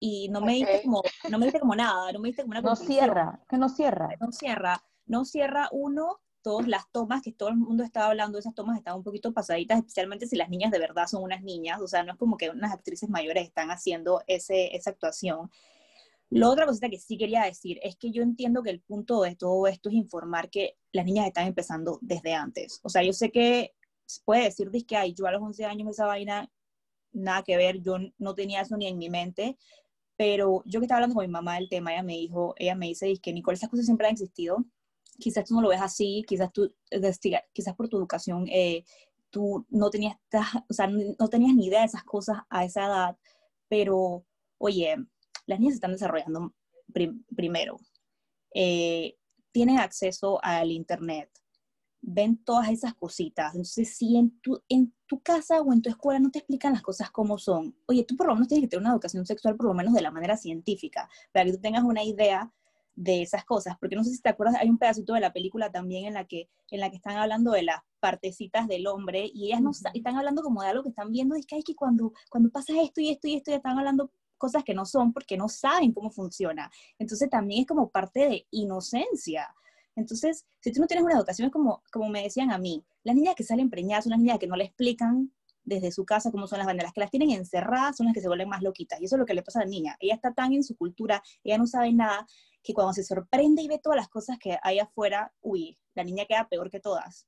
[0.00, 2.62] y, no, me diste como, no me diste como nada, no me diste como una
[2.62, 4.08] No cierra, que no cierra.
[4.20, 8.56] No cierra, no cierra uno, todas las tomas que todo el mundo estaba hablando, esas
[8.56, 11.86] tomas estaban un poquito pasaditas, especialmente si las niñas de verdad son unas niñas, o
[11.86, 15.48] sea, no es como que unas actrices mayores están haciendo ese, esa actuación.
[16.30, 19.34] La otra cosita que sí quería decir es que yo entiendo que el punto de
[19.34, 22.80] todo esto es informar que las niñas están empezando desde antes.
[22.82, 23.74] O sea, yo sé que
[24.24, 26.50] puede decir que ay, yo a los 11 años esa vaina,
[27.12, 29.56] nada que ver, yo no tenía eso ni en mi mente,
[30.16, 32.86] pero yo que estaba hablando con mi mamá del tema, ella me dijo, ella me
[32.88, 34.64] dice, que Nicole, esas cosas siempre han existido,
[35.18, 36.74] quizás tú no lo ves así, quizás tú,
[37.52, 38.84] quizás por tu educación, eh,
[39.30, 40.16] tú no tenías,
[40.68, 43.18] o sea, no tenías ni idea de esas cosas a esa edad,
[43.68, 44.24] pero,
[44.58, 44.96] oye,
[45.48, 46.54] las niñas están desarrollando
[47.34, 47.78] primero,
[48.54, 49.16] eh,
[49.50, 51.30] tienen acceso al Internet,
[52.00, 53.54] ven todas esas cositas.
[53.54, 56.82] Entonces, si en tu, en tu casa o en tu escuela no te explican las
[56.82, 59.66] cosas como son, oye, tú por lo menos tienes que tener una educación sexual por
[59.66, 62.52] lo menos de la manera científica, para que tú tengas una idea
[62.94, 65.70] de esas cosas, porque no sé si te acuerdas, hay un pedacito de la película
[65.70, 69.46] también en la que, en la que están hablando de las partecitas del hombre y
[69.46, 72.12] ellas no están hablando como de algo que están viendo, es que, hay que cuando,
[72.28, 75.36] cuando pasa esto y esto y esto, ya están hablando cosas que no son porque
[75.36, 76.70] no saben cómo funciona.
[76.98, 79.54] Entonces también es como parte de inocencia.
[79.96, 83.16] Entonces, si tú no tienes una educación, es como, como me decían a mí, las
[83.16, 85.32] niñas que salen preñadas son las niñas que no le explican
[85.64, 88.28] desde su casa cómo son las banderas, que las tienen encerradas son las que se
[88.28, 89.00] vuelven más loquitas.
[89.00, 89.96] Y eso es lo que le pasa a la niña.
[90.00, 92.26] Ella está tan en su cultura, ella no sabe nada,
[92.62, 96.24] que cuando se sorprende y ve todas las cosas que hay afuera, uy, la niña
[96.26, 97.26] queda peor que todas.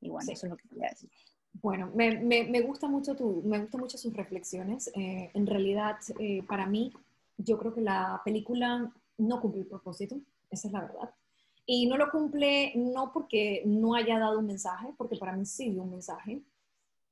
[0.00, 1.10] Y bueno, eso es lo que quería decir.
[1.54, 4.90] Bueno, me, me, me, gusta mucho tu, me gusta mucho sus reflexiones.
[4.94, 6.92] Eh, en realidad, eh, para mí,
[7.36, 10.16] yo creo que la película no cumple el propósito,
[10.50, 11.14] esa es la verdad.
[11.66, 15.70] Y no lo cumple no porque no haya dado un mensaje, porque para mí sí
[15.70, 16.42] dio un mensaje.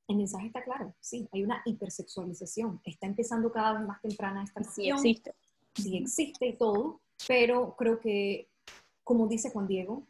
[0.07, 2.81] El mensaje está claro, sí, hay una hipersexualización.
[2.83, 5.33] Está empezando cada vez más temprana esta Sí existe.
[5.75, 8.49] Sí existe y todo, pero creo que,
[9.05, 10.03] como dice Juan Diego,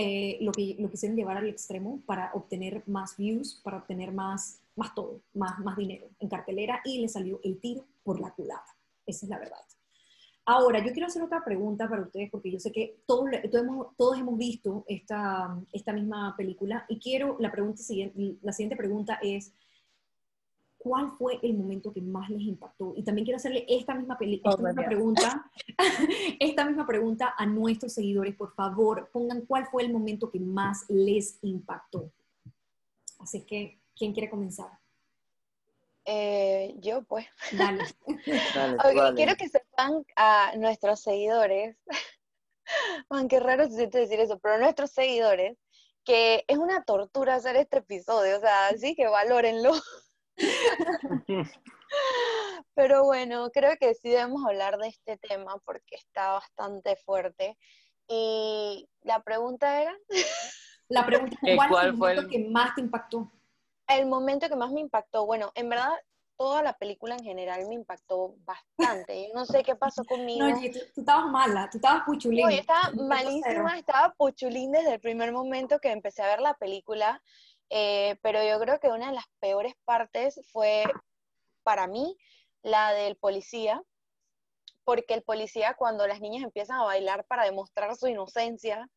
[0.00, 4.60] eh, lo, que, lo quisieron llevar al extremo para obtener más views, para obtener más,
[4.76, 8.76] más todo, más, más dinero en cartelera y le salió el tiro por la culata.
[9.04, 9.58] Esa es la verdad.
[10.44, 13.96] Ahora, yo quiero hacer otra pregunta para ustedes, porque yo sé que todos, todos, hemos,
[13.96, 17.82] todos hemos visto esta, esta misma película y quiero, la, pregunta
[18.42, 19.52] la siguiente pregunta es,
[20.78, 22.94] ¿cuál fue el momento que más les impactó?
[22.96, 25.50] Y también quiero hacerle esta misma, esta oh, misma pregunta,
[26.40, 30.84] esta misma pregunta a nuestros seguidores, por favor, pongan cuál fue el momento que más
[30.88, 32.10] les impactó.
[33.18, 34.78] Así que, ¿quién quiere comenzar?
[36.10, 37.26] Eh, yo, pues.
[37.52, 37.84] Dale.
[39.14, 41.76] Quiero que sepan a nuestros seguidores,
[43.10, 45.58] aunque raro se siente decir eso, pero nuestros seguidores,
[46.04, 49.72] que es una tortura hacer este episodio, o sea, así que valórenlo.
[52.74, 57.56] pero bueno, creo que sí debemos hablar de este tema porque está bastante fuerte.
[58.08, 59.96] Y la pregunta era...
[60.90, 63.30] La pregunta es, ¿cuál, fue el momento que más te impactó?
[63.88, 65.90] El momento que más me impactó, bueno, en verdad
[66.38, 69.28] toda la película en general me impactó bastante.
[69.28, 70.48] Yo no sé qué pasó conmigo.
[70.48, 72.44] No, tú, tú, estabas mala, tú estabas puchulín.
[72.44, 76.54] No, yo estaba malísima, estaba puchulín desde el primer momento que empecé a ver la
[76.54, 77.20] película,
[77.70, 80.84] eh, pero yo creo que una de las peores partes fue,
[81.62, 82.16] para mí,
[82.62, 83.82] la del policía,
[84.84, 88.88] porque el policía cuando las niñas empiezan a bailar para demostrar su inocencia,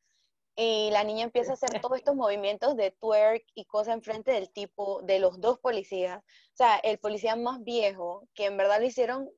[0.56, 4.52] y la niña empieza a hacer todos estos movimientos de twerk y cosas enfrente del
[4.52, 6.20] tipo, de los dos policías.
[6.20, 9.30] O sea, el policía más viejo, que en verdad lo hicieron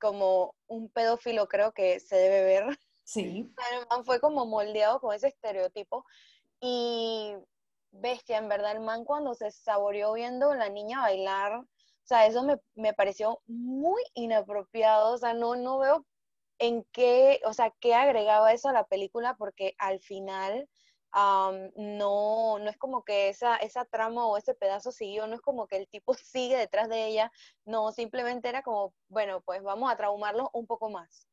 [0.00, 2.78] como un pedófilo, creo que se debe ver.
[3.04, 3.54] Sí.
[4.04, 6.04] Fue como moldeado con ese estereotipo.
[6.60, 7.34] Y
[8.00, 11.66] bestia, en verdad, el man cuando se saboreó viendo a la niña bailar, o
[12.04, 15.14] sea, eso me, me pareció muy inapropiado.
[15.14, 16.06] O sea, no, no veo
[16.58, 20.68] en qué, o sea, qué agregaba eso a la película, porque al final
[21.76, 25.66] no, no es como que esa, esa trama o ese pedazo siguió, no es como
[25.66, 27.32] que el tipo sigue detrás de ella,
[27.64, 31.28] no, simplemente era como, bueno, pues vamos a traumarlo un poco más.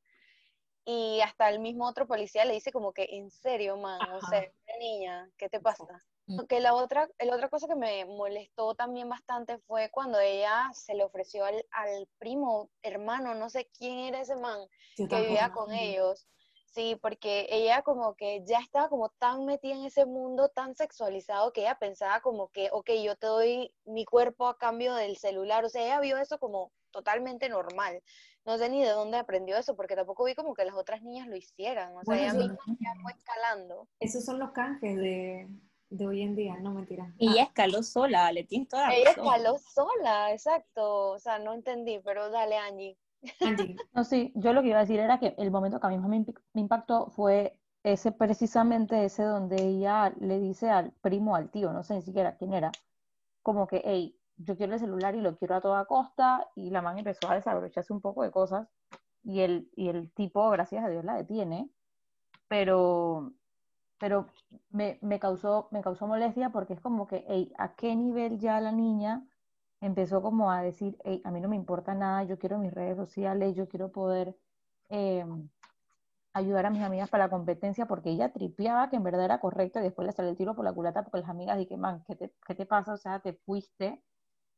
[0.86, 4.52] Y hasta el mismo otro policía le dice como que, en serio, man, o sea,
[4.80, 5.86] niña, ¿qué te pasa?
[6.26, 6.46] Mm.
[6.46, 10.94] Que la otra, la otra cosa que me molestó también bastante fue cuando ella se
[10.96, 14.60] le ofreció al, al primo, hermano, no sé quién era ese man,
[14.96, 16.28] que vivía con ellos.
[16.74, 21.54] Sí, porque ella como que ya estaba como tan metida en ese mundo tan sexualizado
[21.54, 25.64] que ella pensaba como que, ok, yo te doy mi cuerpo a cambio del celular.
[25.66, 28.02] O sea, ella vio eso como totalmente normal.
[28.44, 31.28] No sé ni de dónde aprendió eso, porque tampoco vi como que las otras niñas
[31.28, 31.96] lo hicieran.
[31.96, 32.58] O sea, ella misma
[33.04, 33.88] fue escalando.
[34.00, 35.48] Esos son los canjes de,
[35.90, 37.14] de hoy en día, no mentira.
[37.18, 41.12] Y ella escaló sola, le tienes toda Ella escaló sola, exacto.
[41.12, 42.98] O sea, no entendí, pero dale, Angie.
[43.42, 43.76] Angie.
[43.94, 45.98] No, sí, yo lo que iba a decir era que el momento que a mí
[45.98, 51.72] más me, impactó fue ese precisamente ese donde ella le dice al primo, al tío,
[51.74, 52.72] no sé ni siquiera quién era,
[53.42, 56.82] como que, hey, yo quiero el celular y lo quiero a toda costa, y la
[56.82, 58.68] man empezó a desabrocharse un poco de cosas,
[59.24, 61.70] y el, y el tipo, gracias a Dios, la detiene,
[62.48, 63.34] pero
[64.00, 64.28] pero
[64.72, 68.60] me, me, causó, me causó molestia porque es como que, hey, ¿a qué nivel ya
[68.60, 69.26] la niña
[69.82, 72.98] empezó como a decir, hey, a mí no me importa nada, yo quiero mis redes
[72.98, 74.36] sociales, yo quiero poder
[74.90, 75.50] em,
[76.34, 79.80] ayudar a mis amigas para la competencia porque ella tripeaba que en verdad era correcto
[79.80, 82.16] y después le salió el tiro por la culata porque las amigas dije, man, ¿qué
[82.16, 82.94] te, ¿qué te pasa?
[82.94, 84.04] O sea, te fuiste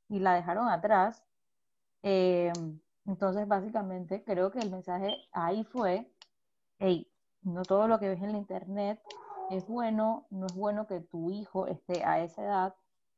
[0.09, 1.23] y la dejaron atrás.
[2.03, 6.11] Em, entonces, básicamente, creo que el mensaje ahí fue,
[6.79, 7.11] hey,
[7.43, 9.01] no todo lo que ves en la internet
[9.49, 12.75] es bueno, no es bueno que tu hijo esté a esa edad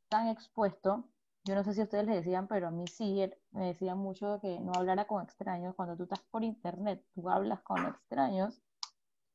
[0.10, 1.04] tan expuesto.
[1.46, 4.60] Yo no sé si ustedes le decían, pero a mí sí me decían mucho que
[4.60, 5.76] no hablara con extraños.
[5.76, 8.62] Cuando tú estás por internet, tú hablas con extraños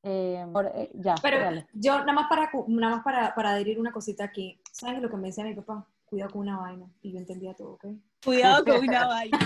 [0.04, 1.68] Eh, por- eh, ya, Pero dale.
[1.74, 4.60] yo, nada más, para, nada más para, para adherir una cosita aquí.
[4.72, 5.86] ¿Sabes lo que me decía mi papá?
[6.06, 6.90] Cuidado con una vaina.
[7.02, 7.84] Y yo entendía todo, ¿ok?
[8.24, 9.38] Cuidado con una vaina.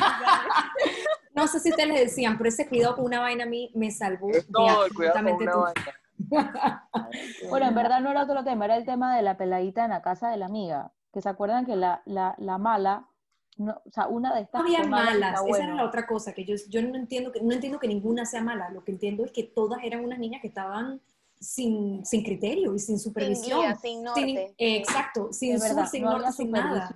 [1.35, 3.91] No sé si ustedes les decían, pero ese cuidado con una vaina a mí me
[3.91, 4.53] salvó Es de
[4.95, 5.75] cuidado con una vaina.
[7.51, 10.03] Bueno, en verdad no era otro tema, era el tema de la peladita en la
[10.03, 10.93] casa de la amiga.
[11.13, 13.07] Que se acuerdan que la, la, la mala,
[13.57, 16.45] no, o sea, una de estas No había malas, esa era la otra cosa, que
[16.45, 19.33] yo, yo no, entiendo que, no entiendo que ninguna sea mala, lo que entiendo es
[19.33, 21.01] que todas eran unas niñas que estaban
[21.41, 23.61] sin, sin criterio y sin Sin supervisión.
[23.61, 24.21] guía, sin norte.
[24.21, 24.55] Sin- sí.
[24.59, 26.95] exacto, sin Es sur, verdad, sin no norte, sin nada.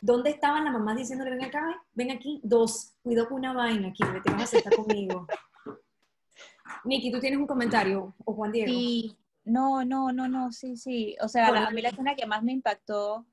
[0.00, 2.40] ¿Dónde estaban las mamás diciéndole, ven acá, ven aquí?
[2.44, 5.26] Dos, cuidado con una vaina aquí, te vas a sentar conmigo.
[6.84, 8.14] Niki, ¿tú tienes un comentario?
[8.24, 8.70] ¿O Juan Diego?
[8.72, 11.16] Sí, no, no, no, no, sí, sí.
[11.20, 13.24] O sea, Bueno, la- a mí la escena que más me impactó, a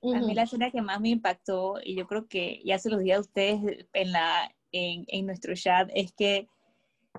[0.00, 0.26] Ujú.
[0.26, 3.14] mí la escena que más me impactó, y yo creo que ya se los dije
[3.14, 6.48] a ustedes en, la, en, en nuestro chat, es que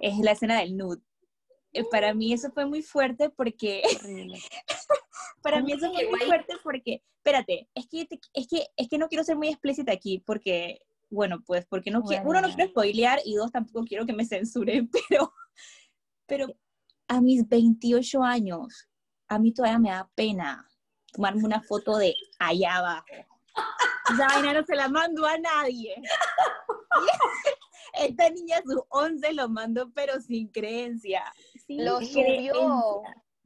[0.02, 1.02] es la escena del nude.
[1.74, 3.82] Eh, Para mí eso fue muy fuerte porque,
[5.42, 8.98] para ¿Cómo mí eso fue muy fuerte porque, espérate, es que, es que, es que
[8.98, 12.56] no quiero ser muy explícita aquí porque, bueno, pues porque no quiero, uno no Bueno.
[12.56, 15.34] quiero spoilear y dos tampoco quiero que me censuren, pero,
[16.26, 16.48] pero
[17.08, 18.88] a mis 28 años,
[19.28, 20.68] a mí todavía me da pena
[21.12, 23.06] tomarme una foto de allá abajo.
[24.12, 25.96] Esa vaina no se la mando a nadie.
[27.94, 31.24] Esta niña a sus 11 lo mandó, pero sin creencia.
[31.66, 32.54] Sin Lo creencia.
[32.54, 33.02] subió.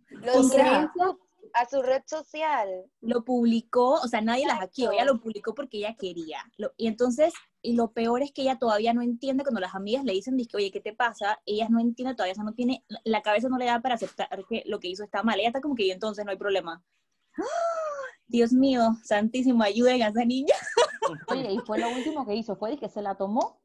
[0.10, 1.20] Lo subió.
[1.54, 2.68] A su- red social.
[3.02, 4.92] Lo publicó, o sea, nadie la hackeó, Exacto.
[4.94, 6.40] ella lo publicó porque ella quería.
[6.58, 10.04] Lo- y entonces, y lo peor es que ella todavía no entiende cuando las amigas
[10.06, 11.40] le dicen, dizque, oye, ¿qué te pasa?
[11.46, 14.30] Ella no entiende todavía, o sea, no tiene, la cabeza no le da para aceptar
[14.50, 15.40] que lo que hizo está mal.
[15.40, 16.84] Ella está como que, y entonces no hay problema.
[18.28, 20.54] Dios mío, santísimo, ayuden a esa niña.
[21.28, 23.60] Oye, y fue lo último que hizo, fue de que se la tomó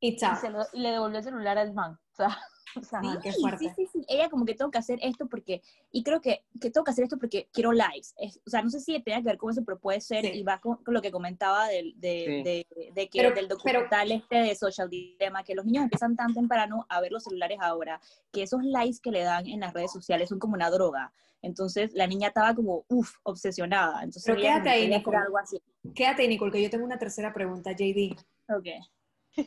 [0.00, 0.36] Y y, chao.
[0.40, 1.92] se lo- y le devolvió el celular al man.
[2.12, 2.36] O sea,
[2.76, 3.72] o sea, Ah, qué Sí, fuerte.
[3.76, 4.04] Sí, sí, sí.
[4.08, 7.04] Ella como que tengo que hacer esto porque, y creo que, que tengo que hacer
[7.04, 8.08] esto porque quiero likes.
[8.18, 10.32] Es- o sea, no sé si tenga que ver con eso, pero puede ser, Sí.
[10.34, 12.42] y va con, con lo que comentaba del, de, Sí.
[12.42, 16.16] de- de que, Pero- del pero- documental este de Social Dilemma, que los niños empiezan
[16.16, 18.00] tan temprano a ver los celulares ahora,
[18.32, 21.12] que esos likes que le dan en las redes sociales son como una droga.
[21.40, 23.98] Entonces la niña estaba como, uff, obsesionada.
[24.02, 25.18] Entonces Pero quédate ahí, Nicole.
[25.18, 25.62] algo así.
[25.94, 28.16] Quédate, Nicole, que yo tengo una tercera pregunta, JD.
[28.48, 28.66] Ok.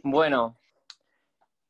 [0.03, 0.55] Bueno,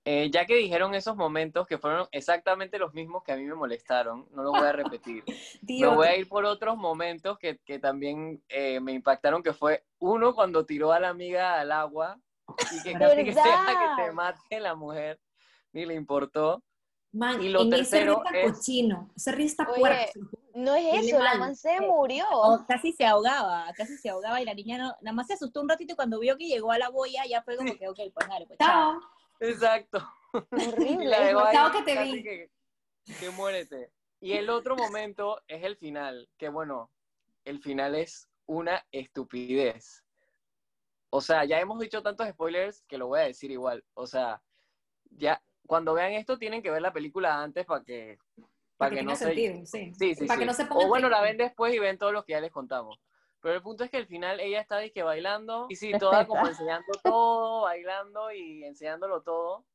[0.04, 3.54] eh, ya que dijeron esos momentos que fueron exactamente los mismos que a mí me
[3.56, 5.24] molestaron, no los voy a repetir.
[5.72, 9.84] Me voy a ir por otros momentos que, que también eh, me impactaron, que fue
[10.00, 12.20] uno cuando tiró a la amiga al agua
[12.72, 15.20] y que casi que sea que te mate la mujer,
[15.72, 16.64] ni le importó.
[17.14, 20.10] Man, Y lo ese tercero está es- cochino, ese río está Oye.
[20.54, 22.26] No es eso, la man se Eh, murió.
[22.32, 25.62] O casi se ahogaba, casi se ahogaba y la niña no, nada más se asustó
[25.62, 28.00] un ratito y cuando vio que llegó a la boya ya fue como que, ok,
[28.14, 29.00] pues dale, pues chao.
[29.42, 30.00] Exacto.
[30.34, 31.18] Y Horrible.
[31.74, 32.24] que te casi vi.
[32.24, 32.50] Que,
[33.20, 33.92] que muérete.
[34.22, 36.90] Y el otro momento es el final, que bueno,
[37.44, 40.06] el final es una estupidez.
[41.10, 43.84] O sea, ya hemos dicho tantos spoilers que lo voy a decir igual.
[43.94, 44.42] O sea,
[45.10, 48.18] ya cuando vean esto tienen que ver la película antes para que,
[48.78, 49.66] Para para que no se sí.
[49.66, 52.14] Sí, sí, Para que no se pongan O bueno, la ven después y ven todos
[52.14, 53.00] los que ya les contamos.
[53.42, 56.48] Pero el punto es que al final ella está que bailando y sí, toda como
[56.48, 59.66] enseñando todo, bailando y enseñándolo todo.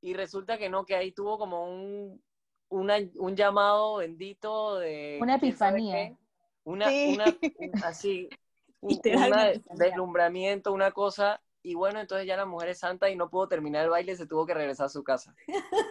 [0.00, 2.22] Y resulta que no, que ahí tuvo como un,
[2.68, 5.18] una- un llamado bendito de...
[5.20, 6.16] Una epifanía.
[6.64, 7.14] Una, Sí.
[7.14, 7.24] una,
[7.58, 8.28] un- así,
[8.80, 11.42] un una una deslumbramiento, una cosa.
[11.62, 14.26] Y bueno, entonces ya la mujer es santa y no pudo terminar el baile, se
[14.26, 15.34] tuvo que regresar a su casa.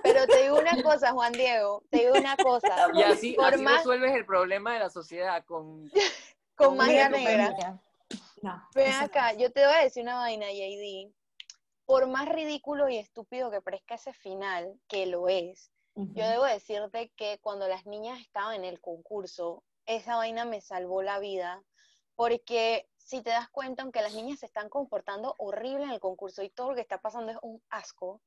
[0.03, 2.67] Pero te digo una cosa, Juan Diego, te digo una cosa.
[2.95, 5.91] Y así, Por así más- resuelves el problema de la sociedad con...
[6.59, 7.81] Con magia negra.
[8.41, 9.05] No, Ven no.
[9.05, 11.13] acá, yo te voy a decir una vaina, JD.
[11.85, 17.11] Por más ridículo y estúpido que parezca ese final, que lo es, yo debo decirte
[17.15, 21.63] que cuando las niñas estaban en el concurso, esa vaina me salvó la vida,
[22.15, 26.43] porque si te das cuenta, aunque las niñas se están comportando horrible en el concurso
[26.43, 28.21] y todo lo que está pasando es un asco,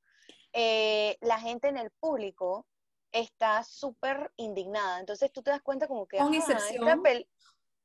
[0.53, 2.65] eh, la gente en el público
[3.11, 4.99] está súper indignada.
[4.99, 7.27] Entonces tú te das cuenta como que, Con "Ajá, esta excepción pel-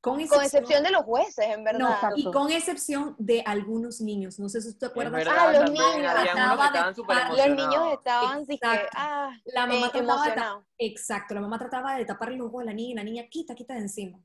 [0.01, 2.11] Con con excepción, excepción de los jueces, en no, verdad.
[2.15, 4.39] y con excepción de algunos niños.
[4.39, 5.11] No sé si tú te Es acuerdas.
[5.11, 5.85] verdad, Ah, los niños.
[5.93, 8.89] que estaban Los niños estaban, Exacto.
[8.95, 10.85] ah, La mamá eh, trataba de.
[10.87, 13.55] Exacto, la mamá trataba de tapar los ojos a la niña y la niña quita,
[13.55, 14.19] quita de encima.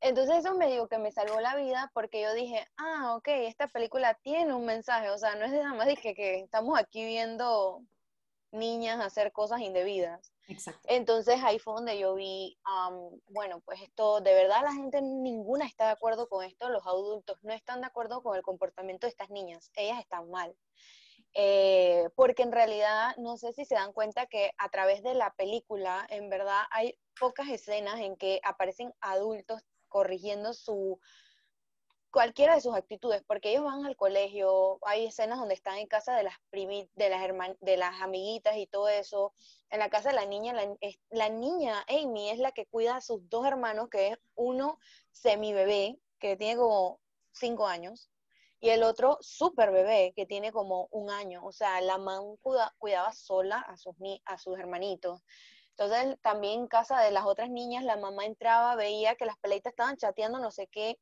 [0.00, 3.68] Entonces eso me digo que me salvó la vida porque yo dije, ah, ok, esta
[3.68, 6.78] película tiene un mensaje, o sea, no es de nada más de que, que estamos
[6.78, 7.82] aquí viendo
[8.52, 10.32] niñas hacer cosas indebidas.
[10.48, 10.90] Exacto.
[10.90, 15.66] Entonces ahí fue donde yo vi, am, bueno, pues esto, de verdad la gente ninguna
[15.66, 19.10] está de acuerdo con esto, los adultos no están de acuerdo con el comportamiento de
[19.10, 20.56] estas niñas, ellas están mal.
[21.34, 25.34] eh, porque en realidad no sé si se dan cuenta que a través de la
[25.36, 31.00] película, en verdad hay pocas escenas en que aparecen adultos corrigiendo su
[32.18, 36.16] cualquiera de sus actitudes, porque ellos van al colegio, hay escenas donde están en casa
[36.16, 37.22] de las primi, de las
[37.60, 39.32] de las amiguitas y todo eso,
[39.70, 40.52] en la casa de la niña,
[41.10, 44.80] la, niña Amy es la que cuida a sus dos hermanos, que es uno
[45.12, 46.98] semi bebé, que tiene como
[47.30, 48.10] cinco años,
[48.58, 52.20] y el otro super bebé, que tiene como un año, o sea, la mamá
[52.80, 53.94] cuidaba sola a sus,
[54.24, 55.22] a sus hermanitos.
[55.76, 59.70] Entonces, también en casa de las otras niñas, la mamá entraba, veía que las peleitas
[59.70, 60.98] estaban chateando no sé qué,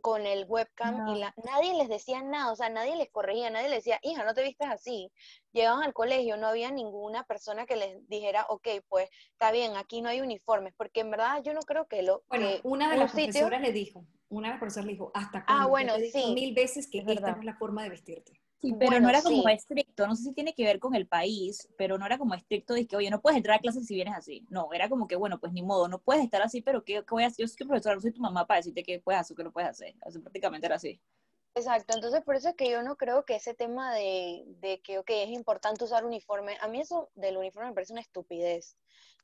[0.00, 3.68] con el webcam y la, nadie les decía nada, o sea, nadie les corregía, nadie
[3.68, 5.10] les decía, hija, no te vistas así.
[5.52, 10.02] Llegaban al colegio, no había ninguna persona que les dijera, ok, pues está bien, aquí
[10.02, 12.22] no hay uniformes, porque en verdad yo no creo que lo...
[12.28, 15.66] Bueno, una de las profesoras le dijo, una de las profesoras le dijo, hasta ah,
[15.66, 16.34] bueno, sí.
[16.34, 18.43] mil veces que esta no es la forma de vestirte.
[18.64, 21.68] Sí, pero no era como estricto, no sé si tiene que ver con el país,
[21.76, 24.14] pero no era como estricto de que, oye, no puedes entrar a clases si vienes
[24.16, 24.46] así.
[24.48, 27.24] No, era como que, bueno, pues ni modo, no puedes estar así, pero ¿qué, voy
[27.24, 27.44] a hacer?
[27.44, 29.52] Yo soy profesora, no soy tu mamá para decirte qué puedes hacer o qué no
[29.52, 29.94] puedes hacer.
[30.00, 30.98] Así, prácticamente era así.
[31.54, 34.98] Exacto, entonces por eso es que yo no creo que ese tema de, de que,
[34.98, 38.76] ok, es importante usar uniforme, a mí eso del uniforme me parece una estupidez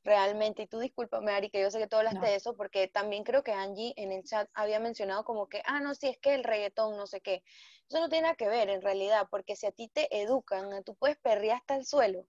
[0.03, 0.63] realmente.
[0.63, 3.43] Y tú discúlpame, Ari, que yo sé que tú hablaste de eso, porque también creo
[3.43, 6.43] que Angie en el chat había mencionado como que, ah, no, si es que el
[6.43, 7.43] reggaetón, no sé qué.
[7.89, 10.95] Eso no tiene nada que ver en realidad, porque si a ti te educan, tú
[10.95, 12.25] puedes perrear hasta el suelo.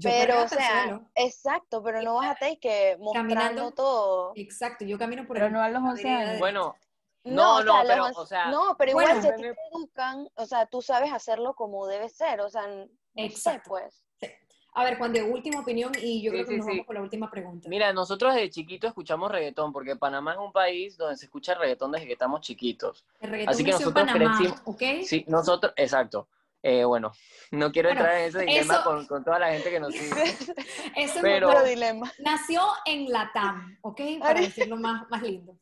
[0.00, 4.32] pero, o sea, exacto, pero no vas a tener que mostrando todo.
[4.36, 6.38] Exacto, yo camino por Pero no a los 11 años.
[6.38, 6.74] Bueno,
[7.24, 10.66] no, no, pero, o sea, no, pero igual si a ti te educan, o sea,
[10.66, 12.86] tú sabes hacerlo como debe ser, o sea, no
[13.16, 13.70] exacto.
[13.70, 14.04] pues.
[14.74, 17.30] A ver, Juan, de última opinión y yo creo que nos vamos con la última
[17.30, 17.68] pregunta.
[17.68, 21.92] Mira, nosotros desde chiquitos escuchamos reggaetón, porque Panamá es un país donde se escucha reggaetón
[21.92, 23.04] desde que estamos chiquitos.
[23.20, 24.82] El reggaetón Así que nosotros en Panamá, ¿ok?
[25.04, 26.28] Sí, nosotros, exacto.
[26.62, 27.12] Eh, bueno,
[27.50, 30.22] no quiero entrar en ese dilema con, con, toda la gente que nos sigue.
[30.96, 32.10] Ese pero, es dilema.
[32.20, 34.00] Nació en Latam, ¿ok?
[34.20, 35.58] Para decirlo más, más lindo.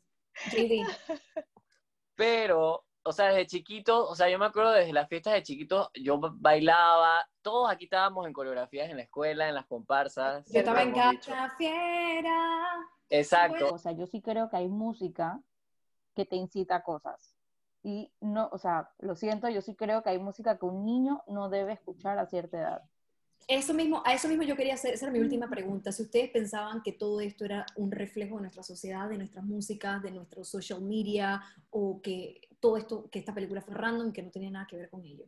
[2.15, 5.89] Pero o sea, desde chiquito, o sea, yo me acuerdo desde las fiestas de chiquito,
[5.95, 10.45] yo bailaba, todos aquí estábamos en coreografías en la escuela, en las comparsas.
[10.51, 12.75] Yo estaba en Cacha Fiera.
[13.09, 13.73] Exacto.
[13.73, 15.39] O sea, yo sí creo que hay música
[16.15, 17.35] que te incita a cosas.
[17.83, 21.23] Y no, o sea, lo siento, yo sí creo que hay música que un niño
[21.27, 22.81] no debe escuchar a cierta edad.
[23.47, 25.91] Eso mismo, a eso mismo yo quería hacer, esa era mi última pregunta.
[25.91, 30.03] Si ustedes pensaban que todo esto era un reflejo de nuestra sociedad, de nuestras músicas,
[30.03, 31.41] de nuestro social media,
[31.71, 34.89] o que todo esto, que esta película fue random, que no tenía nada que ver
[34.89, 35.25] con ello.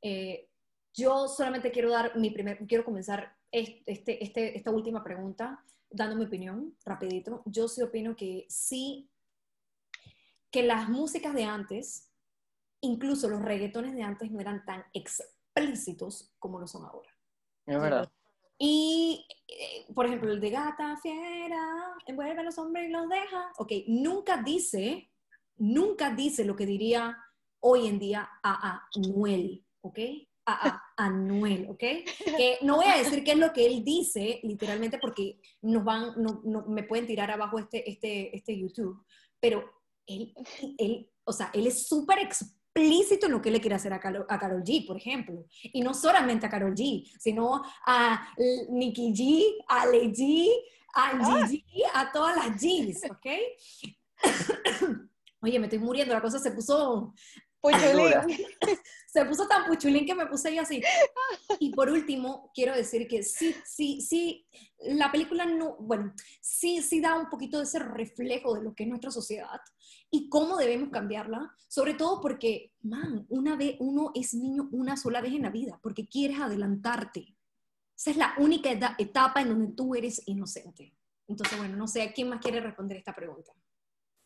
[0.00, 0.48] Eh,
[0.94, 6.24] yo solamente quiero dar mi primer, quiero comenzar este, este, esta última pregunta dando mi
[6.24, 7.42] opinión, rapidito.
[7.46, 9.10] Yo sí opino que sí,
[10.50, 12.10] que las músicas de antes,
[12.80, 17.10] incluso los reggaetones de antes, no eran tan explícitos como lo son ahora.
[17.66, 18.10] Es verdad.
[18.58, 23.52] Y, eh, por ejemplo, el de gata, fiera, envuelve a los hombres y los deja.
[23.58, 25.10] Ok, nunca dice
[25.58, 27.16] nunca dice lo que diría
[27.60, 29.98] hoy en día a Anuel, ¿ok?
[30.46, 31.82] A, Anuel, ¿ok?
[32.62, 36.66] No voy a decir qué es lo que él dice, literalmente, porque nos van, no,
[36.68, 39.04] me pueden tirar abajo este, este, este YouTube,
[39.40, 39.64] pero
[40.06, 40.32] él,
[40.78, 44.26] él, o sea, él es súper explícito en lo que le quiere hacer a Carol,
[44.28, 45.46] a G, por ejemplo.
[45.62, 48.28] Y no solamente a Carol G, sino a
[48.68, 50.48] Nicki G, a Le G,
[50.94, 51.46] a.
[51.46, 53.26] Gigi, a todas las Gs, ¿ok?
[55.40, 57.14] Oye, me estoy muriendo, la cosa se puso
[57.60, 58.38] puchulín.
[59.06, 60.82] se puso tan puchulín que me puse yo así.
[61.58, 64.46] Y por último, quiero decir que sí, sí, sí,
[64.78, 68.84] la película no, bueno, sí, sí da un poquito de ese reflejo de lo que
[68.84, 69.60] es nuestra sociedad
[70.10, 75.20] y cómo debemos cambiarla, sobre todo porque, man, una vez, uno es niño una sola
[75.20, 77.36] vez en la vida, porque quieres adelantarte.
[77.96, 80.94] Esa es la única etapa en donde tú eres inocente.
[81.26, 83.52] Entonces, bueno, no sé, ¿quién más quiere responder esta pregunta?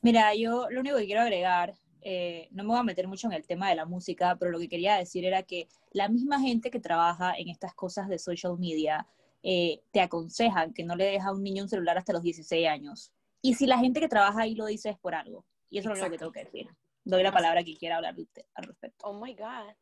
[0.02, 3.34] Mira, yo lo único que quiero agregar, eh, no me voy a meter mucho en
[3.34, 6.70] el tema de la música, pero lo que quería decir era que la misma gente
[6.70, 9.06] que trabaja en estas cosas de social media
[9.42, 12.68] eh, te aconsejan que no le dejes a un niño un celular hasta los 16
[12.68, 13.12] años.
[13.42, 15.44] Y si la gente que trabaja ahí lo dice es por algo.
[15.68, 16.68] Y eso es lo que tengo que decir.
[17.04, 19.06] Doy la palabra que quiera hablar usted al respecto.
[19.06, 19.74] Oh my God.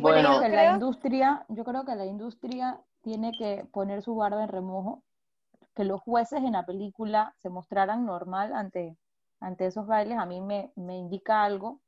[0.00, 5.02] Bueno, la industria, yo creo que la industria tiene que poner su guarda en remojo,
[5.74, 8.96] que los jueces en la película se mostraran normal ante
[9.40, 11.80] ante esos bailes a mí me, indica algo,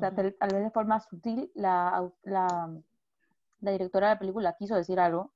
[0.00, 2.70] tal, vez de forma sutil, la, la,
[3.60, 5.32] directora de la película quiso decir algo,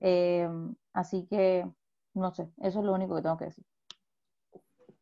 [0.00, 0.48] eh,
[0.92, 1.66] así que
[2.14, 3.64] no sé, eso es lo único que tengo que decir.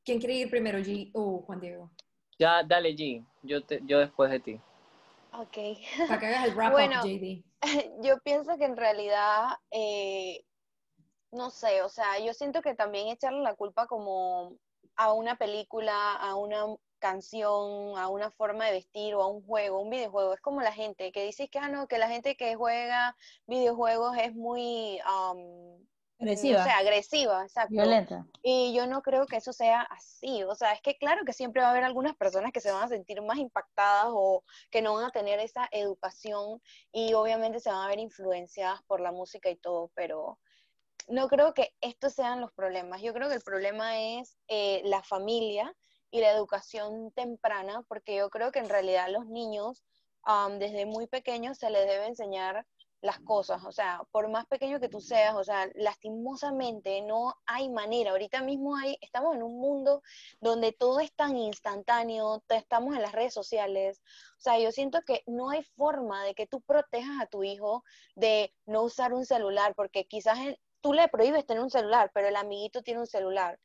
[0.05, 1.91] ¿Quién quiere ir primero, G o Juan Diego?
[2.39, 4.61] Ya, dale G, yo, te, yo después de ti.
[5.33, 5.79] Ok.
[6.09, 7.01] Para que hagas el wrap Bueno.
[7.01, 7.43] up, JD.
[8.03, 10.45] Yo pienso que en realidad, eh,
[11.33, 14.59] no sé, o sea, yo siento que también echarle la culpa como
[14.97, 16.67] a una película, a una
[16.99, 20.73] canción, a una forma de vestir o a un juego, un videojuego, es como la
[20.73, 23.15] gente que dice que, ah, no, que la gente que juega
[23.47, 25.37] videojuegos es muy, am,
[26.21, 26.59] Agresiva.
[26.59, 27.75] no sé, agresiva, exacto.
[27.75, 28.27] Violenta.
[28.43, 30.43] Y yo no creo que eso sea así.
[30.45, 32.85] O sea, es que claro que siempre va a haber algunas personas que se van
[32.85, 37.71] a sentir más impactadas o que no van a tener esa educación y obviamente se
[37.71, 40.39] van a ver influenciadas por la música y todo, pero
[41.07, 43.03] no creo que estos sean los problemas.
[43.03, 45.75] Yo creo que el problema es eh, la familia
[46.11, 49.85] y la educación temprana, porque yo creo que en realidad los niños
[50.59, 52.67] desde muy pequeños se les debe enseñar
[53.01, 57.69] las cosas, o sea, por más pequeño que tú seas, o sea, lastimosamente no hay
[57.69, 58.13] manera.
[58.13, 60.01] Ahorita mismo hay, estamos en un mundo
[60.41, 64.01] donde todo es tan instantáneo, estamos en las redes sociales.
[64.39, 67.85] O sea, yo siento que no hay forma de que tú protejas a tu hijo
[68.15, 72.29] de no usar un celular, porque quizás él- tú le prohíbes tener un celular, pero
[72.29, 73.59] el amiguito tiene un celular.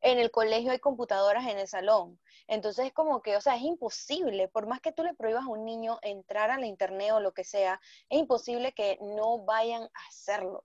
[0.00, 2.20] En el colegio hay computadoras en el salón.
[2.46, 5.48] Entonces es como que, o sea, es imposible, por más que tú le prohíbas a
[5.48, 9.82] un niño entrar a la internet o lo que sea, es imposible que no vayan
[9.82, 10.64] a hacerlo.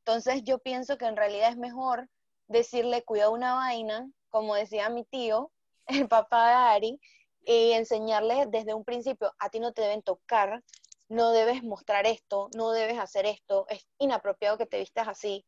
[0.00, 2.10] Entonces yo pienso que en realidad es mejor
[2.46, 5.50] decirle, cuida una vaina, como decía mi tío,
[5.86, 7.00] el papá de Ari,
[7.46, 10.62] y enseñarle desde un principio, a ti no te deben tocar,
[11.08, 15.44] no debes mostrar esto, no debes hacer esto, es inapropiado que te vistas así.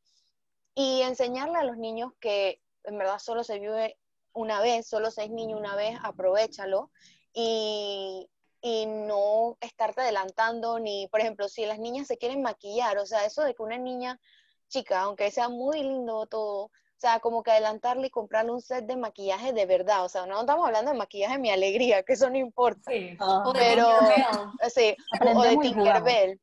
[0.75, 3.99] Y enseñarle a los niños que en verdad solo se vive
[4.33, 6.91] una vez, solo seis niños una vez, aprovechalo
[7.33, 8.29] y,
[8.63, 13.25] y no estarte adelantando ni, por ejemplo, si las niñas se quieren maquillar, o sea,
[13.25, 14.21] eso de que una niña
[14.69, 16.71] chica, aunque sea muy lindo todo,
[17.01, 20.27] o sea, como que adelantarle y comprarle un set de maquillaje de verdad, o sea,
[20.27, 23.17] no estamos hablando de maquillaje mi alegría, que eso no importa, Sí.
[23.19, 23.43] Ah.
[23.47, 24.71] O de Pero- Tinkerbell.
[24.71, 24.97] sí,
[25.35, 25.57] o de.
[25.57, 26.41] Tinkerbell.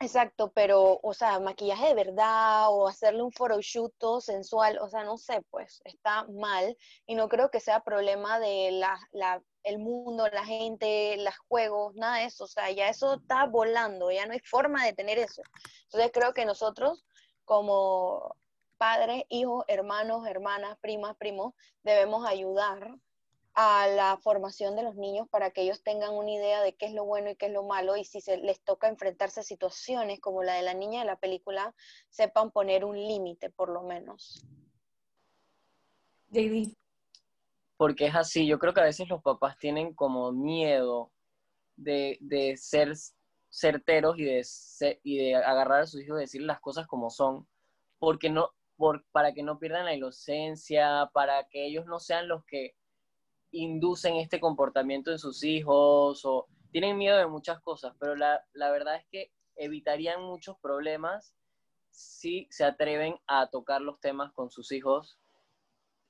[0.00, 5.04] Exacto, pero, o sea, maquillaje de verdad o hacerle un photoshoot todo sensual, o sea,
[5.04, 6.76] no sé, pues está mal
[7.06, 11.94] y no creo que sea problema de la, la, el mundo, la gente, los juegos,
[11.94, 15.18] nada de eso, o sea, ya eso está volando, ya no hay forma de tener
[15.18, 15.42] eso.
[15.84, 17.04] Entonces creo que nosotros
[17.44, 18.34] como
[18.78, 22.98] padres, hijos, hermanos, hermanas, primas, primos, debemos ayudar
[23.54, 26.92] a la formación de los niños para que ellos tengan una idea de qué es
[26.92, 30.20] lo bueno y qué es lo malo y si se les toca enfrentarse a situaciones
[30.20, 31.74] como la de la niña de la película,
[32.08, 34.44] sepan poner un límite por lo menos.
[36.30, 36.74] JD.
[37.76, 38.44] porque es así.
[38.46, 41.12] Yo creo que a veces los papás tienen como miedo
[41.76, 42.92] de, de ser
[43.50, 44.44] certeros y de,
[45.04, 47.46] y de agarrar a sus hijos y decirles las cosas como son,
[48.00, 52.44] porque no, por, para que no pierdan la inocencia, para que ellos no sean los
[52.44, 52.74] que
[53.50, 58.70] inducen este comportamiento en sus hijos o tienen miedo de muchas cosas, pero la, la
[58.70, 61.34] verdad es que evitarían muchos problemas
[61.90, 65.18] si se atreven a tocar los temas con sus hijos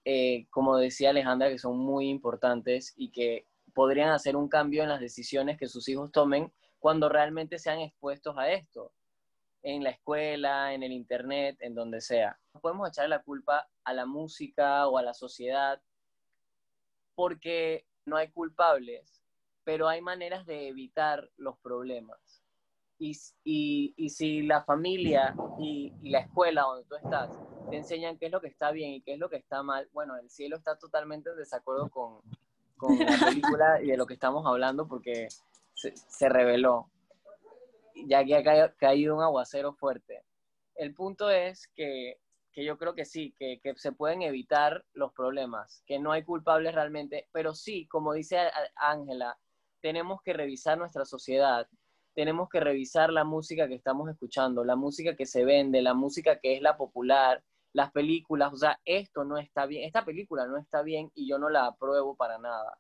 [0.05, 4.91] eh, como decía Alejandra, que son muy importantes y que podrían hacer un cambio en
[4.91, 8.93] las decisiones que sus hijos tomen cuando realmente sean expuestos a esto,
[9.65, 12.39] en la escuela, en el internet, en donde sea.
[12.53, 15.81] No podemos echarle la culpa a la música o a la sociedad
[17.15, 19.25] porque no hay culpables,
[19.65, 22.43] pero hay maneras de evitar los problemas.
[22.99, 27.31] Y, y, y si la familia y, y la escuela donde tú estás
[27.71, 29.89] te enseñan qué es lo que está bien y qué es lo que está mal,
[29.93, 32.21] bueno, el cielo está totalmente en desacuerdo con,
[32.77, 35.29] con la película y de lo que estamos hablando porque
[35.73, 36.91] se, se reveló,
[37.95, 40.23] ya que ha ca- caído un aguacero fuerte.
[40.75, 42.19] El punto es que,
[42.53, 46.25] que yo creo que sí, que, que se pueden evitar los problemas, que no hay
[46.25, 48.39] culpables realmente, pero sí, como dice
[48.77, 49.39] Ángela,
[49.81, 51.69] tenemos que revisar nuestra sociedad,
[52.15, 56.39] tenemos que revisar la música que estamos escuchando, la música que se vende, la música
[56.39, 57.43] que es la popular,
[57.73, 61.39] las películas, o sea, esto no está bien, esta película no está bien y yo
[61.39, 62.79] no la apruebo para nada,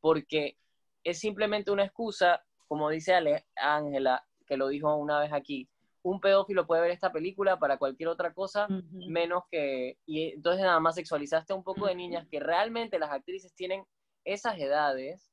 [0.00, 0.56] porque
[1.02, 3.14] es simplemente una excusa, como dice
[3.56, 5.68] Ángela, que lo dijo una vez aquí,
[6.02, 9.08] un pedófilo puede ver esta película para cualquier otra cosa, Ujú.
[9.08, 13.10] menos que, y entonces nada más sexualizaste a un poco de niñas que realmente las
[13.10, 13.84] actrices tienen
[14.24, 15.30] esas edades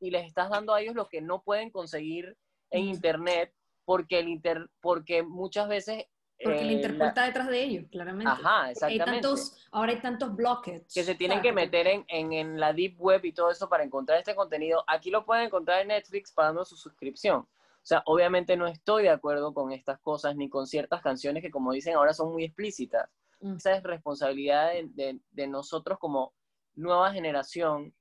[0.00, 2.36] y les estás dando a ellos lo que no pueden conseguir
[2.70, 3.52] en internet
[3.84, 6.06] porque el inter, porque muchas veces
[6.42, 8.30] Porque el eh, Interpol la- está detrás de ellos, claramente.
[8.30, 9.20] Ajá, Hay exactamente.
[9.22, 10.92] tantos, ahora hay tantos blockets.
[10.94, 11.50] que se tienen ¿sabes?
[11.50, 14.84] que meter en, en, en la deep web y todo eso para encontrar este contenido.
[14.86, 17.46] Aquí lo pueden encontrar en Netflix pagando su suscripción.
[17.84, 21.50] O sea, obviamente no estoy de acuerdo con estas cosas ni con ciertas canciones que,
[21.50, 23.10] como dicen ahora, son muy explícitas.
[23.40, 23.56] Mm.
[23.56, 26.32] Esa es responsabilidad de, de- de nosotros como
[26.74, 27.94] nueva generación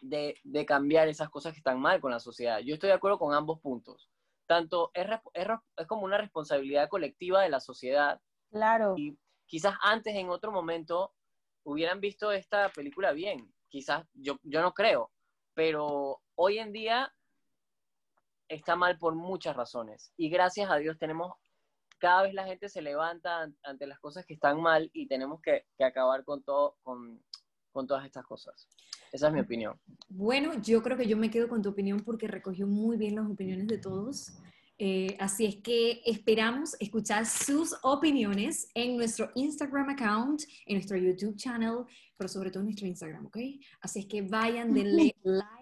[0.00, 2.60] de, de cambiar esas cosas que están mal con la sociedad.
[2.60, 4.08] Yo estoy de acuerdo con ambos puntos.
[4.46, 8.20] Tanto es, es, es como una responsabilidad colectiva de la sociedad
[8.52, 8.94] Claro.
[8.96, 11.12] y quizás antes en otro momento
[11.64, 13.52] hubieran visto esta película bien.
[13.68, 15.10] Quizás yo, yo no creo,
[15.54, 17.12] pero hoy en día
[18.50, 20.12] está mal por muchas razones.
[20.16, 21.32] Y gracias a Dios tenemos,
[21.98, 25.40] cada vez la gente se levanta an- ante las cosas que están mal y tenemos
[25.40, 27.22] que, que acabar con, todo, con,
[27.72, 28.68] con todas estas cosas.
[29.12, 29.78] Esa es mi opinión.
[30.08, 33.26] Bueno, yo creo que yo me quedo con tu opinión porque recogió muy bien las
[33.28, 34.32] opiniones de todos.
[34.78, 41.36] Eh, así es que esperamos escuchar sus opiniones en nuestro Instagram account, en nuestro YouTube
[41.36, 41.84] channel,
[42.16, 43.36] pero sobre todo en nuestro Instagram, ¿ok?
[43.82, 45.44] Así es que vayan, denle like,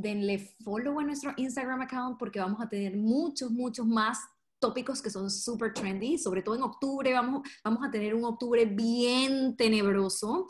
[0.00, 4.18] denle follow a nuestro Instagram account porque vamos a tener muchos, muchos más
[4.58, 8.64] tópicos que son súper trendy, sobre todo en octubre vamos, vamos a tener un octubre
[8.64, 10.46] bien tenebroso.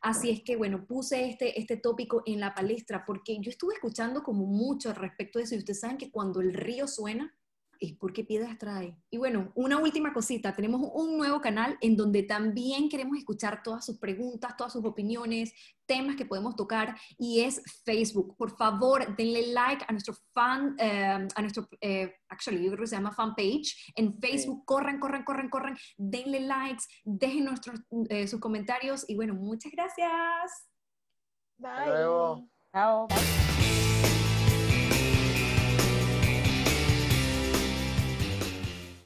[0.00, 4.22] Así es que, bueno, puse este, este tópico en la palestra porque yo estuve escuchando
[4.22, 7.32] como mucho al respecto de eso y ustedes saben que cuando el río suena
[7.82, 8.96] es porque piedras trae.
[9.10, 13.84] Y bueno, una última cosita, tenemos un nuevo canal en donde también queremos escuchar todas
[13.84, 15.52] sus preguntas, todas sus opiniones,
[15.84, 18.36] temas que podemos tocar y es Facebook.
[18.36, 22.86] Por favor, denle like a nuestro fan, eh, a nuestro, eh, actually, yo creo que
[22.86, 24.64] se llama fan page en Facebook.
[24.64, 30.68] Corran, corran, corran, corran, denle likes, dejen nuestros, eh, sus comentarios y bueno, muchas gracias.
[31.58, 31.70] Bye.
[31.70, 32.48] Hasta luego.
[32.72, 33.08] Chao.